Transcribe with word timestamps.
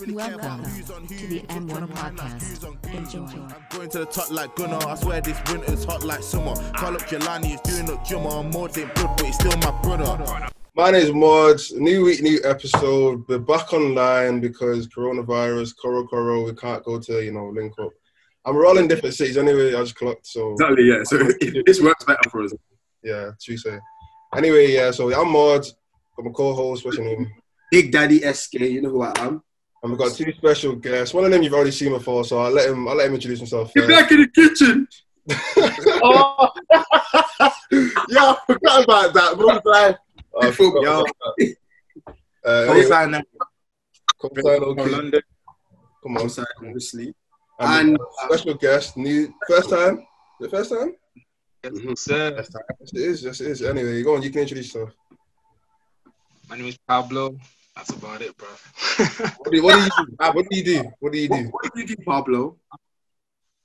Welcome 0.00 0.64
to 1.06 1.26
the 1.28 1.40
M1 1.50 1.86
podcast. 1.86 2.64
Enjoy. 2.92 3.20
I'm 3.20 3.54
going 3.70 3.88
to 3.90 4.00
the 4.00 4.06
top 4.06 4.28
like 4.28 4.56
Gunna. 4.56 4.84
I 4.84 4.96
swear 4.96 5.20
this 5.20 5.40
winter's 5.48 5.84
hot 5.84 6.02
like 6.02 6.24
summer. 6.24 6.56
Call 6.72 6.94
up 6.94 7.02
Jelani, 7.02 7.54
is 7.54 7.60
doing 7.60 7.88
up 7.88 8.04
Jumma. 8.04 8.40
I'm 8.40 8.50
more 8.50 8.66
than 8.66 8.90
blood, 8.96 9.16
but 9.16 9.24
he's 9.24 9.36
still 9.36 9.56
my 9.58 9.70
brother. 9.82 10.48
My 10.74 10.90
name 10.90 11.00
is 11.00 11.12
Mods. 11.12 11.74
New 11.74 12.06
week, 12.06 12.22
new 12.22 12.40
episode. 12.42 13.22
We're 13.28 13.38
back 13.38 13.72
online 13.72 14.40
because 14.40 14.88
coronavirus, 14.88 15.74
Coro 15.80 16.04
Coro, 16.08 16.44
we 16.44 16.54
can't 16.54 16.82
go 16.82 16.98
to, 16.98 17.24
you 17.24 17.30
know, 17.30 17.50
link 17.50 17.74
up. 17.78 17.92
And 18.46 18.56
we're 18.56 18.66
all 18.66 18.78
in 18.78 18.88
different 18.88 19.14
cities 19.14 19.36
anyway, 19.36 19.76
I 19.76 19.80
just 19.82 19.94
clocked, 19.94 20.26
so 20.26 20.54
Exactly, 20.54 20.88
yeah. 20.88 21.04
So 21.04 21.18
this 21.66 21.80
works 21.80 22.04
better 22.04 22.30
for 22.30 22.42
us. 22.42 22.52
yeah, 23.04 23.30
true 23.40 23.56
say. 23.56 23.78
Anyway, 24.34 24.72
yeah, 24.72 24.90
so 24.90 25.14
I'm 25.14 25.30
Mods. 25.30 25.72
Got 26.16 26.26
a 26.26 26.30
co-host, 26.30 26.84
what's 26.84 26.96
your 26.96 27.06
name? 27.06 27.30
Big 27.70 27.92
Daddy 27.92 28.18
SK, 28.32 28.54
you 28.54 28.82
know 28.82 28.90
who 28.90 29.02
I 29.02 29.12
am. 29.18 29.40
And 29.84 29.92
we've 29.92 29.98
got 29.98 30.14
two 30.16 30.32
special 30.32 30.74
guests. 30.76 31.12
One 31.12 31.26
of 31.26 31.30
them 31.30 31.42
you've 31.42 31.52
already 31.52 31.70
seen 31.70 31.92
before, 31.92 32.24
so 32.24 32.38
I'll 32.38 32.50
let 32.50 32.70
him 32.70 32.88
I'll 32.88 32.96
let 32.96 33.06
him 33.08 33.14
introduce 33.16 33.38
himself. 33.40 33.72
Get 33.74 33.84
first. 33.84 34.00
back 34.00 34.10
in 34.12 34.20
the 34.22 34.28
kitchen. 34.28 34.88
oh, 36.02 36.48
yeah, 38.08 38.32
I 38.32 38.36
forgot 38.46 38.84
about 38.84 39.12
that. 39.12 39.36
Bro, 39.36 39.60
like, 39.70 39.96
I 40.40 40.50
forgot 40.52 40.82
Yo. 40.82 41.00
about 41.02 41.14
that. 41.36 41.54
Uh, 42.46 42.64
Come 42.66 42.70
anyway, 42.76 42.86
sign 42.88 43.10
them. 43.10 43.22
come 44.20 44.30
sign, 44.42 44.58
From 44.60 44.68
okay. 44.70 44.90
London. 44.90 45.20
Come 46.02 46.16
on. 46.16 46.22
Outside, 46.24 46.46
obviously. 46.58 47.14
And, 47.58 47.90
And- 47.90 47.98
special 48.26 48.54
guest, 48.54 48.96
new 48.96 49.32
first 49.46 49.68
time. 49.68 50.06
The 50.40 50.48
first 50.48 50.70
time? 50.70 50.96
Mhm. 51.62 51.96
Sir, 51.98 52.34
Yes, 52.36 52.50
it 52.92 53.00
is. 53.00 53.22
Yes, 53.22 53.40
it 53.42 53.46
is. 53.50 53.62
Anyway, 53.62 54.02
go 54.02 54.16
on. 54.16 54.22
You 54.22 54.30
can 54.30 54.40
introduce 54.42 54.74
yourself. 54.74 54.94
my 56.48 56.56
name 56.56 56.66
is 56.68 56.76
Pablo. 56.88 57.36
That's 57.76 57.90
about 57.90 58.22
it, 58.22 58.36
bro. 58.36 58.48
What 59.38 59.50
do 59.50 59.56
you, 59.56 59.62
what 59.64 59.74
do 59.74 59.80
you 59.84 59.90
do? 60.06 60.12
What 60.20 60.48
do 60.48 60.56
you 60.56 60.64
do? 60.64 60.92
What 61.00 61.12
do 61.12 61.18
you 61.18 61.28
do? 61.28 61.48
what 61.50 61.74
do 61.74 61.80
you 61.80 61.86
do, 61.88 61.96
Pablo? 62.04 62.56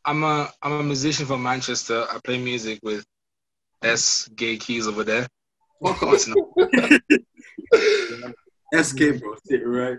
I'm 0.06 0.24
a 0.24 0.52
I'm 0.64 0.72
a 0.74 0.84
musician 0.84 1.26
from 1.26 1.44
Manchester. 1.44 2.06
I 2.10 2.20
play 2.24 2.38
music 2.40 2.80
with 2.82 3.06
S 3.84 4.28
Gay 4.36 4.58
Keys 4.58 4.88
over 4.88 5.04
there. 5.04 5.28
Fuck 5.84 6.02
off. 6.04 6.10
What's 6.10 6.28
not- 6.28 6.38
SK, 8.74 9.20
bro. 9.20 9.36
Sit 9.46 9.66
right. 9.66 9.98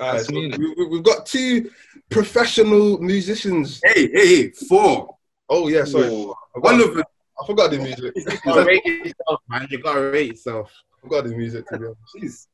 All 0.00 0.12
right, 0.14 0.20
so 0.22 0.32
we, 0.32 0.48
we- 0.48 0.86
we've 0.88 1.02
got 1.02 1.26
two 1.26 1.70
professional 2.10 2.98
musicians. 2.98 3.80
Hey, 3.84 4.08
hey, 4.12 4.26
hey. 4.44 4.50
Four. 4.68 5.16
Oh 5.48 5.68
yeah, 5.68 5.84
sorry. 5.84 6.08
Four. 6.08 6.34
I 6.56 6.58
One 6.58 6.78
forgot, 6.78 6.88
of 6.90 6.94
them. 6.96 7.04
I 7.40 7.46
forgot 7.46 7.70
the 7.70 7.78
music. 7.78 8.12
You 8.16 8.24
gotta 8.44 8.64
rate 8.64 8.84
yourself, 8.84 9.40
man. 9.48 9.66
You 9.70 9.78
gotta 9.82 10.10
rate 10.10 10.28
yourself. 10.28 10.72
I 10.96 11.00
forgot 11.02 11.24
the 11.24 11.36
music 11.36 11.66
to 11.68 11.78
be 11.78 11.84
honest. 11.86 12.16
Jeez. 12.16 12.46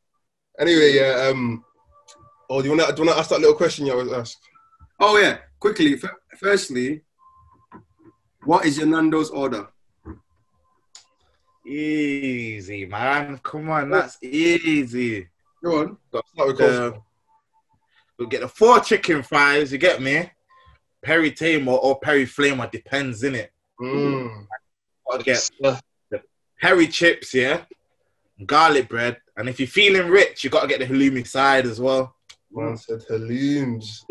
Anyway, 0.58 0.92
yeah. 0.94 1.28
Um. 1.30 1.64
Oh, 2.50 2.62
do 2.62 2.68
you 2.68 2.76
want 2.76 2.88
to 2.88 2.94
do 2.94 3.02
you 3.02 3.06
want 3.06 3.16
to 3.16 3.20
ask 3.20 3.30
that 3.30 3.40
little 3.40 3.54
question 3.54 3.86
you 3.86 3.92
always 3.92 4.12
ask? 4.12 4.38
Oh, 5.00 5.18
yeah. 5.18 5.38
Quickly. 5.60 5.94
F- 5.94 6.10
firstly, 6.38 7.02
what 8.44 8.64
is 8.64 8.78
your 8.78 8.86
Nando's 8.86 9.30
order? 9.30 9.68
Easy, 11.66 12.86
man. 12.86 13.38
Come 13.42 13.68
on, 13.68 13.90
that's 13.90 14.16
easy. 14.22 15.28
Go 15.62 15.80
on. 15.80 15.96
Got 16.10 16.24
to 16.24 16.30
start 16.32 16.48
with 16.48 16.60
Uh, 16.60 16.92
we'll 18.18 18.28
get 18.28 18.40
the 18.40 18.48
four 18.48 18.80
chicken 18.80 19.22
fries, 19.22 19.70
you 19.70 19.78
get 19.78 20.00
me? 20.00 20.30
Perry 21.02 21.30
Tamer 21.30 21.72
or 21.72 22.00
Perry 22.00 22.24
Flamer, 22.24 22.70
depends, 22.70 23.22
innit? 23.22 23.48
Mm. 23.80 24.46
Gotta 25.10 25.24
get 25.24 25.50
Sir, 25.62 25.78
Perry 26.60 26.88
chips, 26.88 27.34
yeah? 27.34 27.60
Garlic 28.46 28.88
bread. 28.88 29.18
And 29.38 29.48
if 29.48 29.60
you're 29.60 29.68
feeling 29.68 30.08
rich, 30.10 30.42
you 30.42 30.50
gotta 30.50 30.66
get 30.66 30.80
the 30.80 30.86
halloumi 30.86 31.26
side 31.26 31.64
as 31.64 31.80
well. 31.80 32.14
Man 32.50 32.76
said 32.76 33.00
halloums. 33.08 34.04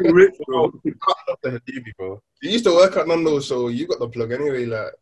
Rich, 0.00 0.34
bro. 0.46 0.70
Cut 0.70 1.16
up 1.30 1.38
the 1.42 1.50
halloumi, 1.50 1.92
bro. 1.96 2.22
You 2.42 2.50
used 2.50 2.64
to 2.64 2.74
work 2.74 2.96
at 2.96 3.08
Nando's, 3.08 3.48
so 3.48 3.68
you 3.68 3.86
got 3.86 4.00
the 4.00 4.08
plug 4.08 4.32
anyway. 4.32 4.66
Like, 4.66 4.92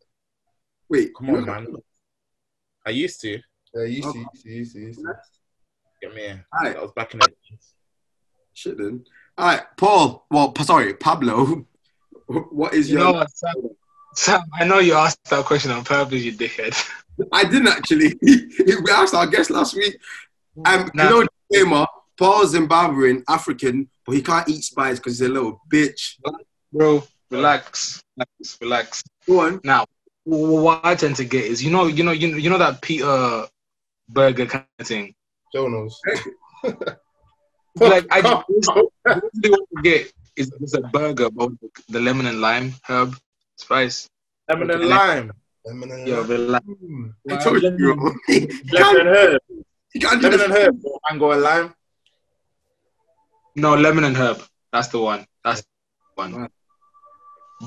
Wait, 0.89 1.11
Come 1.17 1.31
on, 1.31 1.45
man. 1.45 1.75
I 2.85 2.91
used 2.91 3.19
to. 3.21 3.31
yeah, 3.31 3.83
you 3.83 3.97
used 3.97 4.13
to, 4.13 4.19
you 4.19 4.25
used 4.29 4.43
to, 4.43 4.49
you 4.49 4.55
used 4.55 4.73
to, 4.73 4.79
used 4.79 4.99
to. 4.99 5.13
Get 6.01 6.15
me. 6.15 6.27
Alright. 6.55 6.75
That 6.75 6.81
was 6.81 6.91
back 6.93 7.13
in 7.13 7.19
the 7.19 7.29
Shit, 8.53 8.77
then. 8.77 9.03
All 9.37 9.47
right, 9.47 9.63
Paul. 9.75 10.25
Well, 10.31 10.53
sorry, 10.63 10.93
Pablo. 10.93 11.65
What 12.29 12.73
is 12.73 12.89
you 12.91 12.97
your? 12.97 13.05
know 13.05 13.13
what, 13.13 13.29
Sam? 14.17 14.39
Sam, 14.41 14.49
I 14.53 14.65
know 14.65 14.79
you 14.79 14.93
asked 14.93 15.23
that 15.29 15.45
question 15.45 15.71
on 15.71 15.83
purpose, 15.83 16.23
you 16.23 16.33
dickhead. 16.33 16.75
I 17.31 17.43
didn't 17.43 17.67
actually. 17.67 18.15
we 18.21 18.91
asked 18.91 19.13
our 19.13 19.27
guest 19.27 19.49
last 19.49 19.75
week. 19.75 19.97
Um, 20.65 20.89
Nah. 20.93 21.03
you 21.03 21.09
know, 21.09 21.27
disclaimer, 21.49 21.85
Paul's 22.17 22.55
Zimbabwean, 22.55 23.23
African, 23.29 23.89
but 24.05 24.15
he 24.15 24.21
can't 24.23 24.49
eat 24.49 24.63
spice 24.63 24.97
because 24.97 25.19
he's 25.19 25.29
a 25.29 25.31
little 25.31 25.61
bitch. 25.71 26.15
Bro, 26.73 27.03
relax, 27.29 28.01
relax, 28.17 28.57
relax. 28.61 29.03
Go 29.27 29.41
on. 29.41 29.61
Now, 29.63 29.85
what 30.23 30.81
I 30.83 30.95
tend 30.95 31.15
to 31.17 31.25
get 31.25 31.45
is 31.45 31.63
you 31.63 31.69
know, 31.71 31.85
you 31.85 32.03
know, 32.03 32.11
you 32.11 32.31
know, 32.31 32.37
you 32.37 32.49
know 32.49 32.57
that 32.57 32.81
Peter 32.81 33.45
Burger 34.09 34.47
kind 34.47 34.65
of 34.79 34.87
thing. 34.87 35.13
Joe 35.53 35.67
knows. 35.67 35.99
Like 37.79 38.07
I 38.09 38.21
just 38.21 38.43
really 38.49 39.49
want 39.51 39.69
to 39.75 39.81
get 39.83 40.11
is 40.35 40.51
is 40.61 40.73
a 40.73 40.81
burger 40.81 41.29
but 41.29 41.49
with 41.61 41.71
the 41.89 41.99
lemon 41.99 42.25
and 42.25 42.41
lime 42.41 42.73
herb 42.87 43.15
spice. 43.57 44.07
Lemon 44.49 44.71
and 44.71 44.81
Okay. 44.83 44.89
lime. 44.89 45.31
Eminem. 45.67 46.07
Yeah, 46.07 46.25
relax. 46.25 46.65
I 47.29 47.35
told 47.37 47.61
you, 47.61 47.69
Lemon 48.71 48.97
and 49.01 49.09
herb. 49.17 49.41
he 49.91 49.99
can't 49.99 50.21
do 50.21 50.29
Lemon 50.29 50.45
and 50.45 50.53
herb. 50.53 50.79
or 50.85 50.99
Mango 51.09 51.31
and 51.31 51.41
lime. 51.41 51.73
No, 53.55 53.75
lemon 53.75 54.03
and 54.05 54.15
herb. 54.15 54.41
That's 54.71 54.87
the 54.89 54.99
one. 54.99 55.25
That's 55.43 55.61
the 55.61 55.67
one. 56.15 56.33
Right. 56.35 56.51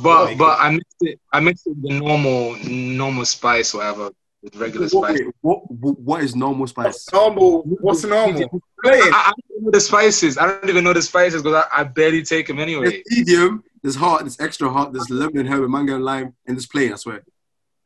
But 0.03 0.37
but 0.39 0.59
I 0.61 0.71
mixed 0.71 0.97
it. 1.00 1.21
I 1.33 1.41
mixed 1.41 1.67
it 1.67 1.71
with 1.77 1.83
the 1.91 1.99
normal 1.99 2.56
normal 2.65 3.25
spice, 3.25 3.75
whatever, 3.75 4.11
with 4.43 4.55
regular 4.56 4.87
What, 4.93 5.11
spice. 5.17 5.27
what, 5.41 5.71
what, 5.71 5.99
what 5.99 6.23
is 6.23 6.37
normal 6.37 6.69
spice? 6.69 7.06
Normal. 7.12 7.62
What's 7.62 8.05
normal? 8.05 8.62
I, 8.84 8.89
I 9.12 9.33
don't 9.50 9.65
know 9.65 9.71
the 9.73 9.81
spices. 9.81 10.39
I 10.39 10.47
don't 10.47 10.69
even 10.69 10.84
know 10.84 10.93
the 10.93 11.03
spices 11.03 11.43
because 11.43 11.65
I, 11.73 11.81
I 11.81 11.84
barely 11.84 12.23
take 12.23 12.47
them 12.47 12.61
anyway. 12.61 13.03
There's 13.05 13.19
medium, 13.27 13.65
there's 13.83 13.97
hot, 13.97 14.21
there's 14.21 14.41
extra 14.41 14.71
hot, 14.71 14.93
there's 14.93 15.11
lemon 15.11 15.39
and 15.39 15.49
herb, 15.49 15.63
and 15.63 15.73
mango 15.73 15.97
and 15.97 16.05
lime, 16.05 16.35
and 16.47 16.57
there's 16.57 16.67
plain, 16.67 16.93
I 16.93 16.97
swear. 16.97 17.23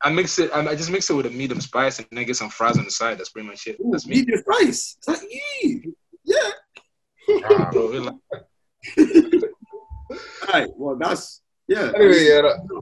I 0.01 0.11
mix 0.11 0.37
it. 0.39 0.51
I, 0.53 0.59
I 0.67 0.75
just 0.75 0.91
mix 0.91 1.09
it 1.09 1.13
with 1.13 1.25
a 1.25 1.29
medium 1.31 1.61
spice 1.61 1.97
and 1.99 2.07
then 2.11 2.19
I 2.19 2.23
get 2.23 2.35
some 2.35 2.49
fries 2.49 2.77
on 2.77 2.83
the 2.83 2.91
side. 2.91 3.17
That's 3.17 3.29
pretty 3.29 3.47
much 3.47 3.65
it. 3.65 3.77
Ooh, 3.79 3.89
That's 3.91 4.05
me. 4.05 4.17
medium 4.17 4.39
spice. 4.39 4.97
It's 4.99 5.07
like, 5.07 5.21
you. 5.61 5.95
Yeah. 6.23 6.49
Ah, 7.45 7.69
Bro, 7.71 7.87
relax. 7.87 8.17
All 8.99 10.17
right, 10.53 10.69
well, 10.75 10.95
that's, 10.95 11.41
yeah. 11.67 11.91
Anyway, 11.95 12.25
yeah. 12.25 12.41
That, 12.41 12.81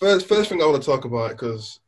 first, 0.00 0.26
first 0.26 0.48
thing 0.48 0.60
I 0.62 0.66
want 0.66 0.82
to 0.82 0.86
talk 0.86 1.04
about 1.04 1.30
because 1.30 1.78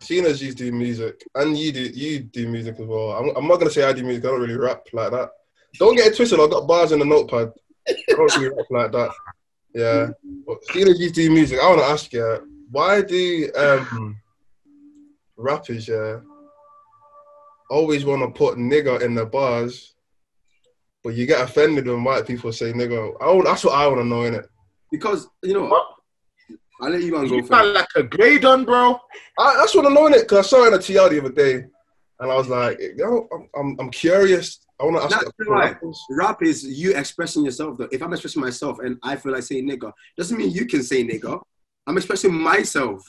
seeing 0.00 0.24
as 0.24 0.42
you 0.42 0.52
do 0.52 0.72
music 0.72 1.22
and 1.34 1.56
you 1.56 1.72
do 1.72 1.82
you 1.82 2.20
do 2.20 2.48
music 2.48 2.76
as 2.80 2.86
well. 2.86 3.10
I'm, 3.12 3.36
I'm 3.36 3.46
not 3.46 3.58
gonna 3.58 3.70
say 3.70 3.84
I 3.84 3.92
do 3.92 4.02
music. 4.02 4.24
I 4.24 4.28
don't 4.28 4.40
really 4.40 4.56
rap 4.56 4.86
like 4.92 5.10
that. 5.12 5.30
Don't 5.78 5.96
get 5.96 6.08
it 6.08 6.16
twisted. 6.16 6.40
I've 6.40 6.50
got 6.50 6.66
bars 6.66 6.92
in 6.92 6.98
the 6.98 7.04
notepad. 7.04 7.52
I 7.88 7.94
don't 8.08 8.36
really 8.36 8.56
rap 8.56 8.66
like 8.70 8.92
that. 8.92 9.10
Yeah. 9.74 10.10
But 10.46 10.64
seeing 10.72 10.88
as 10.88 10.98
you 10.98 11.10
do 11.10 11.30
music, 11.30 11.58
I 11.62 11.68
want 11.68 11.80
to 11.80 11.86
ask 11.86 12.12
you, 12.12 12.66
why 12.70 13.02
do 13.02 13.50
um 13.56 14.16
rappers 15.36 15.88
yeah 15.88 16.20
always 17.70 18.04
want 18.04 18.20
to 18.22 18.36
put 18.36 18.58
nigger 18.58 19.00
in 19.00 19.14
the 19.14 19.24
bars, 19.24 19.94
but 21.04 21.14
you 21.14 21.24
get 21.24 21.40
offended 21.40 21.86
when 21.86 22.04
white 22.04 22.26
people 22.26 22.52
say 22.52 22.72
nigger? 22.72 23.14
I 23.20 23.26
want, 23.32 23.44
that's 23.46 23.64
what 23.64 23.74
I 23.74 23.86
want 23.86 24.00
to 24.00 24.04
know 24.04 24.24
in 24.24 24.34
it. 24.34 24.46
Because, 24.90 25.28
you 25.42 25.54
know 25.54 25.66
what? 25.66 25.86
I'll 26.82 26.90
let 26.90 27.02
you 27.02 27.12
man 27.12 27.28
go 27.28 27.36
You 27.36 27.42
first. 27.42 27.52
sound 27.52 27.72
like 27.74 27.88
a 27.94 28.02
grade 28.02 28.44
on, 28.44 28.64
bro. 28.64 28.98
I, 29.38 29.56
that's 29.58 29.74
what 29.74 29.86
I'm 29.86 29.94
knowing 29.94 30.14
it 30.14 30.22
because 30.22 30.46
I 30.46 30.48
saw 30.48 30.64
it 30.64 30.68
in 30.68 30.74
a 30.74 30.78
TR 30.78 31.08
the 31.14 31.20
other 31.20 31.32
day, 31.32 31.64
and 32.18 32.30
I 32.30 32.34
was 32.34 32.48
like, 32.48 32.80
yo, 32.96 33.28
I'm, 33.32 33.48
I'm, 33.56 33.76
I'm 33.80 33.90
curious. 33.90 34.66
I 34.80 34.84
want 34.84 34.96
to 34.96 35.02
ask. 35.02 35.10
That's 35.24 35.32
you- 35.38 35.52
right. 35.52 35.76
Rap 36.10 36.42
is 36.42 36.64
you 36.64 36.94
expressing 36.96 37.44
yourself, 37.44 37.76
though. 37.78 37.88
If 37.92 38.02
I'm 38.02 38.12
expressing 38.12 38.40
myself 38.42 38.78
and 38.78 38.96
I 39.02 39.16
feel 39.16 39.32
like 39.32 39.42
saying 39.42 39.68
nigga, 39.68 39.92
doesn't 40.16 40.36
mean 40.38 40.50
you 40.50 40.66
can 40.66 40.82
say 40.82 41.04
nigga. 41.04 41.40
I'm 41.86 41.96
expressing 41.96 42.32
myself. 42.32 43.02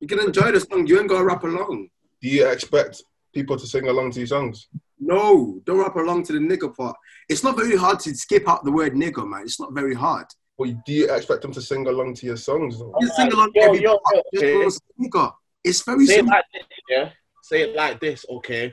You 0.00 0.08
can 0.08 0.20
enjoy 0.20 0.52
the 0.52 0.60
song. 0.60 0.86
You 0.86 0.98
ain't 1.00 1.08
gotta 1.08 1.24
rap 1.24 1.44
along. 1.44 1.88
Do 2.20 2.28
you 2.28 2.46
expect 2.48 3.02
people 3.34 3.56
to 3.56 3.66
sing 3.66 3.88
along 3.88 4.10
to 4.12 4.20
your 4.20 4.26
songs? 4.26 4.68
No, 4.98 5.60
don't 5.64 5.78
rap 5.80 5.96
along 5.96 6.24
to 6.24 6.32
the 6.34 6.38
nigga 6.38 6.74
part. 6.76 6.96
It's 7.28 7.42
not 7.42 7.56
very 7.56 7.76
hard 7.76 8.00
to 8.00 8.14
skip 8.14 8.48
out 8.48 8.64
the 8.64 8.72
word 8.72 8.94
nigga, 8.94 9.26
man. 9.26 9.42
It's 9.42 9.60
not 9.60 9.72
very 9.72 9.94
hard. 9.94 10.26
Or 10.56 10.66
do 10.66 10.92
you 10.92 11.12
expect 11.12 11.42
them 11.42 11.52
to 11.52 11.60
sing 11.62 11.86
along 11.86 12.14
to 12.14 12.26
your 12.26 12.36
songs? 12.36 12.78
Though? 12.78 12.94
You 13.00 13.08
sing 13.08 13.32
along 13.32 13.50
Yo, 13.54 13.62
every 13.64 13.82
yo, 13.82 13.98
part. 13.98 14.24
yo, 14.32 14.40
Just 14.40 14.44
okay. 14.44 14.70
say 14.70 15.08
nigga. 15.08 15.32
It's 15.64 15.82
very 15.82 16.06
Say 16.06 16.12
it 16.14 16.16
simple. 16.16 16.34
like 16.34 16.44
this, 16.52 16.62
yeah. 16.90 17.10
Say 17.42 17.62
it 17.62 17.74
like 17.76 18.00
this, 18.00 18.24
okay. 18.30 18.72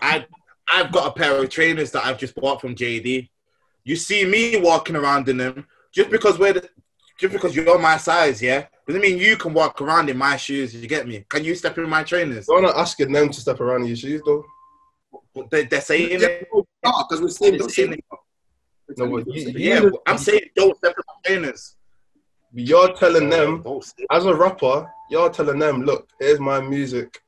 I 0.00 0.26
I've 0.70 0.92
got 0.92 1.08
a 1.08 1.12
pair 1.18 1.42
of 1.42 1.48
trainers 1.50 1.90
that 1.92 2.04
I've 2.04 2.18
just 2.18 2.34
bought 2.34 2.60
from 2.60 2.74
JD. 2.74 3.28
You 3.84 3.96
see 3.96 4.24
me 4.24 4.60
walking 4.60 4.96
around 4.96 5.28
in 5.28 5.36
them 5.36 5.66
just 5.92 6.10
because 6.10 6.38
we're 6.38 6.52
the, 6.54 6.68
just 7.18 7.32
because 7.32 7.54
you're 7.54 7.78
my 7.78 7.96
size, 7.96 8.40
yeah. 8.40 8.66
Doesn't 8.86 9.02
mean 9.02 9.18
you 9.18 9.36
can 9.36 9.54
walk 9.54 9.80
around 9.80 10.08
in 10.10 10.16
my 10.16 10.36
shoes. 10.36 10.74
You 10.74 10.86
get 10.88 11.06
me? 11.06 11.24
Can 11.28 11.44
you 11.44 11.54
step 11.54 11.78
in 11.78 11.88
my 11.88 12.02
trainers? 12.02 12.48
I'm 12.48 12.62
not 12.62 12.76
asking 12.76 13.12
them 13.12 13.28
to 13.30 13.40
step 13.40 13.60
around 13.60 13.82
in 13.82 13.88
your 13.88 13.96
shoes, 13.96 14.22
though. 14.24 14.44
They, 15.50 15.64
they're 15.66 15.80
saying 15.80 16.20
Yeah, 16.20 16.26
it. 16.26 16.48
because 16.50 17.20
we're 17.20 17.28
saying 17.28 17.58
don't 17.58 17.70
say 17.70 17.86
nigga. 17.86 18.00
No, 18.96 19.08
but 19.08 19.26
you, 19.34 19.50
you, 19.50 19.58
Yeah, 19.58 19.90
I'm 20.06 20.18
saying 20.18 20.40
don't 20.56 20.76
step 20.76 20.94
on 20.98 21.04
my 21.08 21.14
trainers. 21.36 21.76
you're 22.52 22.92
telling 22.94 23.28
them 23.30 23.64
as 24.10 24.26
a 24.26 24.34
rapper, 24.34 24.90
you're 25.10 25.30
telling 25.30 25.58
them, 25.58 25.82
look, 25.84 26.08
here's 26.18 26.40
my 26.40 26.60
music. 26.60 27.20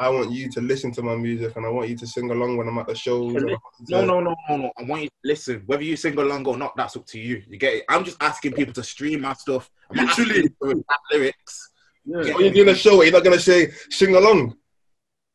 I 0.00 0.08
want 0.08 0.30
you 0.32 0.50
to 0.52 0.62
listen 0.62 0.90
to 0.92 1.02
my 1.02 1.14
music, 1.14 1.54
and 1.56 1.66
I 1.66 1.68
want 1.68 1.90
you 1.90 1.96
to 1.98 2.06
sing 2.06 2.30
along 2.30 2.56
when 2.56 2.66
I'm 2.66 2.78
at 2.78 2.86
the 2.86 2.94
shows. 2.94 3.34
and 3.34 3.50
I 3.50 3.52
want 3.52 3.62
you 3.80 3.96
No, 3.96 4.04
no, 4.06 4.20
no, 4.20 4.34
no, 4.48 4.56
no. 4.56 4.72
I 4.78 4.82
want 4.84 5.02
you 5.02 5.08
to 5.08 5.14
listen. 5.24 5.62
Whether 5.66 5.82
you 5.82 5.94
sing 5.94 6.16
along 6.18 6.46
or 6.46 6.56
not, 6.56 6.74
that's 6.74 6.96
up 6.96 7.04
to 7.08 7.20
you. 7.20 7.42
You 7.46 7.58
get 7.58 7.74
it? 7.74 7.84
I'm 7.86 8.02
just 8.02 8.16
asking 8.22 8.52
people 8.52 8.72
to 8.72 8.82
stream 8.82 9.20
my 9.20 9.34
stuff. 9.34 9.70
I'm 9.90 9.96
not 9.98 10.08
asking 10.08 10.24
Literally. 10.28 10.48
people 10.48 10.82
lyrics. 11.12 11.70
Yeah. 12.06 12.16
When 12.34 12.44
you're 12.46 12.54
doing 12.54 12.68
a 12.70 12.74
show, 12.74 13.02
you're 13.02 13.12
not 13.12 13.24
gonna 13.24 13.38
say 13.38 13.72
sing 13.90 14.16
along. 14.16 14.56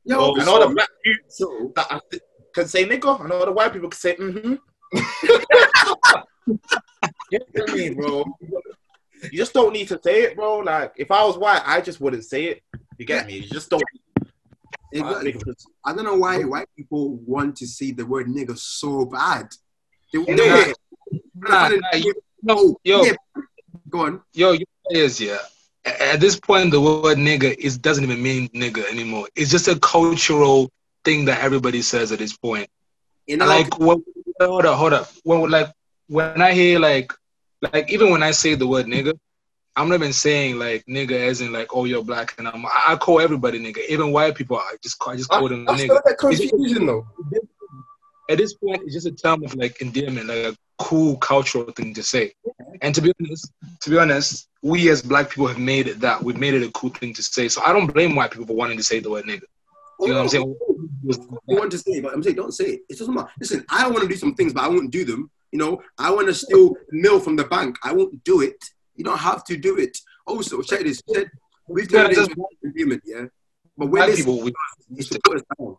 Yo, 0.04 0.18
Oh, 0.20 0.42
I 0.42 0.46
know 0.46 0.68
the 0.68 0.74
black 0.74 0.90
people 1.04 1.26
so 1.30 1.72
that 1.76 1.86
I 1.92 2.00
th- 2.10 2.24
can 2.52 2.68
say 2.68 2.90
nigga. 2.90 3.24
I 3.24 3.28
know 3.28 3.46
the 3.46 3.52
white 3.52 3.72
people 3.72 3.90
can 3.90 4.00
say 4.00 4.16
mm-hmm. 4.16 4.56
you 7.32 7.40
know 7.40 7.66
I 7.68 7.76
mean, 7.76 7.94
bro? 7.94 8.26
You 9.32 9.38
just 9.38 9.54
don't 9.54 9.74
need 9.74 9.88
to 9.90 10.00
say 10.04 10.24
it, 10.24 10.36
bro. 10.36 10.58
Like, 10.58 10.94
if 10.98 11.12
I 11.12 11.24
was 11.24 11.38
white, 11.38 11.62
I 11.66 11.82
just 11.82 12.02
wouldn't 12.02 12.26
say 12.26 12.46
it. 12.46 12.64
You 12.98 13.06
get 13.06 13.28
me? 13.28 13.38
You 13.38 13.48
just 13.50 13.70
don't. 13.70 13.84
I 15.04 15.94
don't 15.94 16.06
know 16.06 16.16
why 16.16 16.40
white 16.44 16.68
people 16.78 17.16
want 17.26 17.56
to 17.58 17.68
see 17.68 17.92
the 17.92 18.06
word 18.06 18.28
nigga 18.28 18.58
so 18.58 19.06
bad. 19.06 19.50
They, 20.14 20.20
It 20.20 20.38
they- 20.38 20.70
is. 20.70 20.76
Nah, 21.36 21.70
nah, 21.70 21.98
you- 21.98 22.14
no, 22.42 22.78
yo, 22.84 23.04
yeah. 23.04 23.14
Go 23.90 24.00
on. 24.06 24.22
yo, 24.34 24.52
you 24.54 24.66
players, 24.90 25.20
yeah. 25.20 25.38
At 25.84 26.20
this 26.20 26.40
point, 26.40 26.72
the 26.72 26.82
word 26.82 27.18
nigga 27.18 27.56
is 27.58 27.78
doesn't 27.78 28.04
even 28.04 28.22
mean 28.22 28.50
nigga 28.50 28.90
anymore. 28.90 29.28
It's 29.36 29.52
just 29.52 29.68
a 29.68 29.78
cultural 29.80 30.72
thing 31.04 31.26
that 31.26 31.42
everybody 31.42 31.82
says 31.82 32.12
at 32.12 32.20
this 32.20 32.36
point. 32.38 32.68
You 33.28 33.38
know, 33.38 33.46
like 33.46 33.78
what 33.80 34.00
hold 34.42 34.66
up 34.66 34.78
hold 34.78 34.94
up 34.94 35.12
when 35.24 35.50
like 35.50 35.72
when 36.08 36.42
i 36.42 36.52
hear 36.52 36.78
like 36.78 37.12
like 37.62 37.92
even 37.92 38.12
when 38.12 38.22
i 38.22 38.32
say 38.32 38.54
the 38.54 38.68
word 38.68 38.86
nigga 38.86 39.18
i'm 39.76 39.90
not 39.90 39.96
even 39.96 40.14
saying 40.14 40.58
like 40.58 40.86
nigga 40.86 41.12
as 41.12 41.42
in 41.42 41.52
like 41.52 41.68
oh 41.76 41.86
you're 41.86 42.04
black 42.04 42.36
and 42.38 42.48
i'm 42.48 42.66
i 42.66 42.84
I 42.90 42.96
call 42.96 43.20
everybody 43.20 43.60
nigga 43.60 43.88
even 43.90 44.12
white 44.12 44.36
people 44.36 44.58
i 44.58 44.76
just 44.82 45.00
call 45.00 45.14
i 45.14 45.18
just 45.18 45.30
call 45.30 45.48
them 45.50 45.66
That's 45.66 45.82
nigga 45.82 46.02
that 46.04 46.18
confusion 46.18 46.86
though. 46.86 47.08
at 48.30 48.38
this 48.38 48.54
point 48.54 48.82
it's 48.84 48.94
just 48.94 49.08
a 49.08 49.12
term 49.12 49.44
of 49.44 49.56
like 49.56 49.82
endearment 49.82 50.28
like 50.28 50.38
a 50.38 50.58
cool 50.78 51.18
cultural 51.18 51.72
thing 51.72 51.94
to 51.94 52.04
say 52.04 52.34
and 52.82 52.94
to 52.94 53.02
be 53.02 53.14
honest 53.22 53.52
to 53.82 53.90
be 53.90 53.98
honest 53.98 54.50
we 54.62 54.90
as 54.90 55.02
black 55.02 55.30
people 55.30 55.48
have 55.48 55.60
made 55.60 55.88
it 55.88 56.00
that 56.02 56.22
we've 56.22 56.38
made 56.38 56.54
it 56.54 56.64
a 56.64 56.72
cool 56.72 56.90
thing 56.90 57.14
to 57.14 57.24
say 57.24 57.48
so 57.48 57.62
i 57.64 57.72
don't 57.72 57.94
blame 57.94 58.16
white 58.16 58.32
people 58.32 58.46
for 58.46 58.56
wanting 58.56 58.78
to 58.78 58.84
say 58.84 59.00
the 59.00 59.10
word 59.10 59.26
nigga 59.26 59.44
you 60.02 60.10
know 60.10 60.16
what 60.16 60.22
i'm 60.22 60.28
saying 60.30 60.56
You 61.48 61.58
want 61.58 61.72
to 61.72 61.78
say, 61.78 62.02
but 62.02 62.14
I'm 62.14 62.24
saying 62.24 62.36
don't 62.36 62.52
say 62.54 62.66
it. 62.66 62.82
It 62.90 62.98
doesn't 62.98 63.14
matter. 63.14 63.30
Listen, 63.40 63.64
I 63.70 63.88
want 63.90 64.02
to 64.02 64.08
do 64.08 64.16
some 64.16 64.34
things, 64.36 64.54
but 64.54 64.64
I 64.64 64.68
won't 64.68 64.92
do 64.92 65.06
them. 65.06 65.30
You 65.52 65.60
know, 65.60 65.82
I 65.98 66.12
want 66.12 66.28
to 66.28 66.34
steal 66.34 66.76
mill 66.92 67.20
from 67.20 67.36
the 67.36 67.44
bank. 67.46 67.78
I 67.84 67.94
won't 67.94 68.24
do 68.24 68.42
it. 68.42 68.58
You 68.96 69.04
don't 69.04 69.18
have 69.20 69.44
to 69.46 69.58
do 69.58 69.78
it. 69.78 69.98
Also, 70.26 70.62
check 70.62 70.82
this. 70.82 71.02
Check, 71.14 71.28
we've 71.68 71.92
Yeah, 71.92 72.04
turned 72.04 72.14
it 72.14 72.16
just- 72.16 72.30
into 72.32 72.42
an 72.64 72.70
agreement, 72.70 73.04
yeah. 73.06 73.26
But 73.78 73.88
when 73.88 74.10
they 74.10 74.16
people 74.16 74.40
we, 74.42 74.54
it's 74.96 75.10
to 75.10 75.20
put 75.24 75.38
us 75.38 75.44
down. 75.60 75.76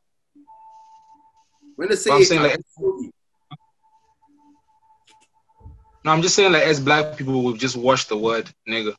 When 1.76 1.88
they 1.88 1.96
say, 1.96 2.10
I'm 2.10 2.24
saying, 2.24 2.42
it, 2.44 2.62
like- 2.78 3.10
No, 6.04 6.12
I'm 6.12 6.22
just 6.22 6.34
saying, 6.36 6.52
like, 6.52 6.62
as 6.62 6.78
black 6.78 7.16
people, 7.16 7.42
we've 7.42 7.58
just 7.58 7.76
watched 7.76 8.08
the 8.08 8.16
word 8.16 8.50
nigga. 8.68 8.94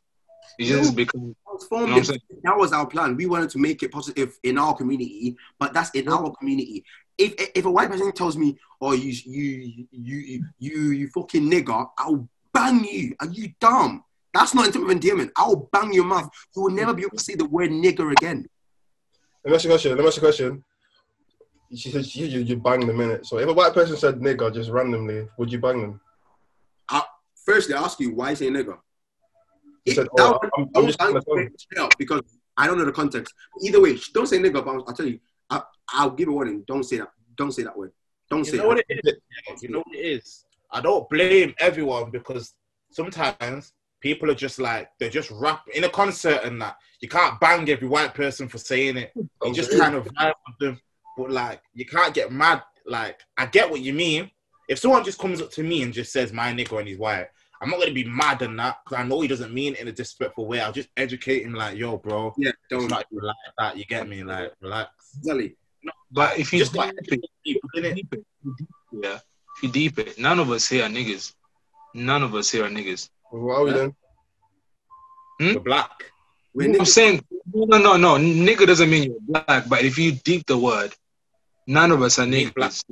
It 0.58 0.64
just 0.64 0.94
become. 0.96 1.20
You 1.22 1.36
know 1.36 1.68
what 1.68 1.90
I'm 1.90 1.98
it. 1.98 2.06
saying? 2.06 2.20
That 2.42 2.56
was 2.58 2.72
our 2.72 2.86
plan. 2.86 3.16
We 3.16 3.26
wanted 3.26 3.50
to 3.50 3.58
make 3.58 3.82
it 3.82 3.92
positive 3.92 4.36
in 4.42 4.58
our 4.58 4.74
community, 4.74 5.36
but 5.58 5.72
that's 5.72 5.90
in 5.90 6.08
our 6.08 6.32
community. 6.36 6.84
If 7.16 7.34
if 7.54 7.64
a 7.64 7.70
white 7.70 7.90
person 7.90 8.10
tells 8.12 8.36
me, 8.36 8.58
"Oh, 8.80 8.92
you 8.92 9.12
you 9.24 9.86
you 9.90 10.44
you 10.58 10.80
you 10.90 11.08
fucking 11.08 11.48
nigger," 11.48 11.88
I'll 11.98 12.28
bang 12.52 12.84
you. 12.84 13.14
Are 13.20 13.26
you 13.28 13.52
dumb? 13.60 14.04
That's 14.34 14.54
not 14.54 14.66
in 14.66 14.72
terms 14.72 14.84
of 14.84 14.90
endearment. 14.90 15.32
I'll 15.36 15.68
bang 15.72 15.92
your 15.92 16.04
mouth. 16.04 16.28
You 16.54 16.62
will 16.62 16.70
never 16.70 16.92
be 16.94 17.02
able 17.02 17.16
to 17.16 17.22
say 17.24 17.34
the 17.34 17.44
word 17.46 17.70
nigger 17.70 18.12
again. 18.12 18.46
Let 19.44 19.50
me 19.50 19.54
ask 19.56 19.64
you 19.64 19.70
a 19.70 19.72
question. 19.74 19.92
Let 19.96 20.00
me 20.02 20.06
ask 20.08 20.16
you 20.16 20.22
a 20.22 20.26
question. 20.26 20.64
She 21.74 21.90
said 21.90 22.14
you, 22.14 22.26
you, 22.26 22.40
you 22.40 22.56
bang 22.56 22.86
the 22.86 22.92
minute. 22.92 23.26
So 23.26 23.38
if 23.38 23.48
a 23.48 23.52
white 23.52 23.74
person 23.74 23.96
said 23.96 24.16
nigger 24.16 24.52
just 24.52 24.70
randomly, 24.70 25.26
would 25.38 25.50
you 25.52 25.58
bang 25.58 25.80
them? 25.80 26.00
I, 26.88 27.02
Firstly, 27.44 27.74
I 27.74 27.82
ask 27.82 27.98
you 28.00 28.14
why 28.14 28.34
say 28.34 28.48
nigger. 28.48 28.78
He 29.84 29.92
It- 29.92 29.94
said, 29.94 30.08
that 30.16 30.22
oh, 30.24 30.38
one- 30.38 30.50
I'm, 30.56 30.70
I'm 30.74 30.86
just 30.86 30.98
bang 30.98 31.12
gonna 31.12 31.24
tell 31.24 31.38
you. 31.38 31.90
because 31.98 32.22
I 32.56 32.66
don't 32.66 32.78
know 32.78 32.84
the 32.84 32.92
context. 32.92 33.32
Either 33.62 33.80
way, 33.80 33.98
don't 34.12 34.26
say 34.26 34.38
nigger. 34.38 34.64
But 34.64 34.68
I'll, 34.68 34.84
I'll 34.88 34.94
tell 34.94 35.06
you, 35.06 35.18
I, 35.48 35.62
I'll 35.92 36.10
give 36.10 36.28
a 36.28 36.32
warning. 36.32 36.64
Don't 36.66 36.82
say 36.84 36.98
that. 36.98 37.08
Don't 37.36 37.52
say 37.52 37.62
that 37.62 37.76
word. 37.76 37.92
Don't 38.30 38.40
You 38.40 38.44
say 38.52 38.56
know 38.58 38.64
that. 38.64 38.68
what 38.68 38.84
it 38.88 39.00
is? 39.04 39.62
You 39.62 39.68
know 39.70 39.78
what 39.78 39.94
it 39.96 40.00
is? 40.00 40.44
I 40.70 40.80
don't 40.82 41.08
blame 41.08 41.54
everyone 41.58 42.10
because 42.10 42.52
sometimes 42.90 43.72
people 44.00 44.30
are 44.30 44.34
just 44.34 44.58
like 44.58 44.90
they're 44.98 45.10
just 45.10 45.30
rap 45.30 45.62
in 45.74 45.84
a 45.84 45.88
concert 45.88 46.40
and 46.44 46.60
that 46.62 46.76
you 47.00 47.08
can't 47.08 47.38
bang 47.40 47.68
every 47.68 47.88
white 47.88 48.14
person 48.14 48.48
for 48.48 48.58
saying 48.58 48.96
it. 48.96 49.12
Oh, 49.40 49.48
you 49.48 49.54
just 49.54 49.70
Okay. 49.70 49.78
kind 49.78 49.94
of 49.94 50.04
vibe 50.06 50.32
with 50.46 50.58
them, 50.60 50.80
but 51.16 51.30
like 51.30 51.62
you 51.74 51.86
can't 51.86 52.14
get 52.14 52.32
mad. 52.32 52.62
Like 52.86 53.20
I 53.36 53.46
get 53.46 53.70
what 53.70 53.80
you 53.80 53.92
mean. 53.92 54.30
If 54.68 54.78
someone 54.78 55.04
just 55.04 55.18
comes 55.18 55.40
up 55.40 55.50
to 55.52 55.62
me 55.62 55.82
and 55.82 55.92
just 55.92 56.12
says 56.12 56.32
my 56.32 56.52
nigga 56.52 56.78
and 56.78 56.88
he's 56.88 56.98
white, 56.98 57.28
I'm 57.60 57.70
not 57.70 57.80
gonna 57.80 57.92
be 57.92 58.04
mad 58.04 58.42
on 58.42 58.56
that 58.56 58.78
because 58.84 59.02
I 59.02 59.06
know 59.08 59.20
he 59.20 59.28
doesn't 59.28 59.52
mean 59.52 59.74
it 59.74 59.80
in 59.80 59.88
a 59.88 59.92
disrespectful 59.92 60.46
way. 60.46 60.60
I'll 60.60 60.72
just 60.72 60.90
educate 60.96 61.42
him 61.44 61.54
like, 61.54 61.76
yo, 61.76 61.96
bro, 61.96 62.34
Yeah, 62.36 62.52
don't. 62.70 62.88
like 62.90 63.06
even 63.12 63.24
like 63.24 63.36
that. 63.58 63.76
You 63.76 63.84
get 63.84 64.08
me? 64.08 64.22
Like, 64.22 64.52
relax. 64.60 64.90
Zelly. 65.26 65.56
But 66.10 66.38
if 66.38 66.52
you 66.52 66.58
just 66.60 66.72
deep 66.72 66.78
like 66.80 66.94
it, 66.98 67.22
people, 67.44 67.68
innit? 67.76 67.94
deep 67.94 68.14
it, 68.14 68.24
yeah, 68.92 69.18
if 69.56 69.62
you 69.62 69.68
deep 69.70 69.98
it, 69.98 70.18
none 70.18 70.38
of 70.38 70.50
us 70.50 70.68
here 70.68 70.84
are 70.84 70.88
niggas. 70.88 71.34
None 71.94 72.22
of 72.22 72.34
us 72.34 72.50
here 72.50 72.64
are 72.64 72.68
niggas. 72.68 73.08
What 73.30 73.54
are 73.56 73.64
we 73.64 73.70
hmm? 73.70 73.76
then? 73.76 73.94
We're 75.54 75.60
black. 75.60 76.12
We're 76.54 76.68
I'm 76.68 76.74
niggas. 76.74 76.86
saying, 76.88 77.24
no, 77.54 77.78
no, 77.78 77.96
no. 77.96 78.16
Nigga 78.16 78.66
doesn't 78.66 78.90
mean 78.90 79.04
you're 79.04 79.20
black, 79.44 79.68
but 79.68 79.84
if 79.84 79.98
you 79.98 80.12
deep 80.12 80.46
the 80.46 80.58
word, 80.58 80.92
none 81.66 81.90
of 81.92 82.02
us 82.02 82.18
are 82.18 82.26
Mean 82.26 82.50
niggas. 82.50 82.82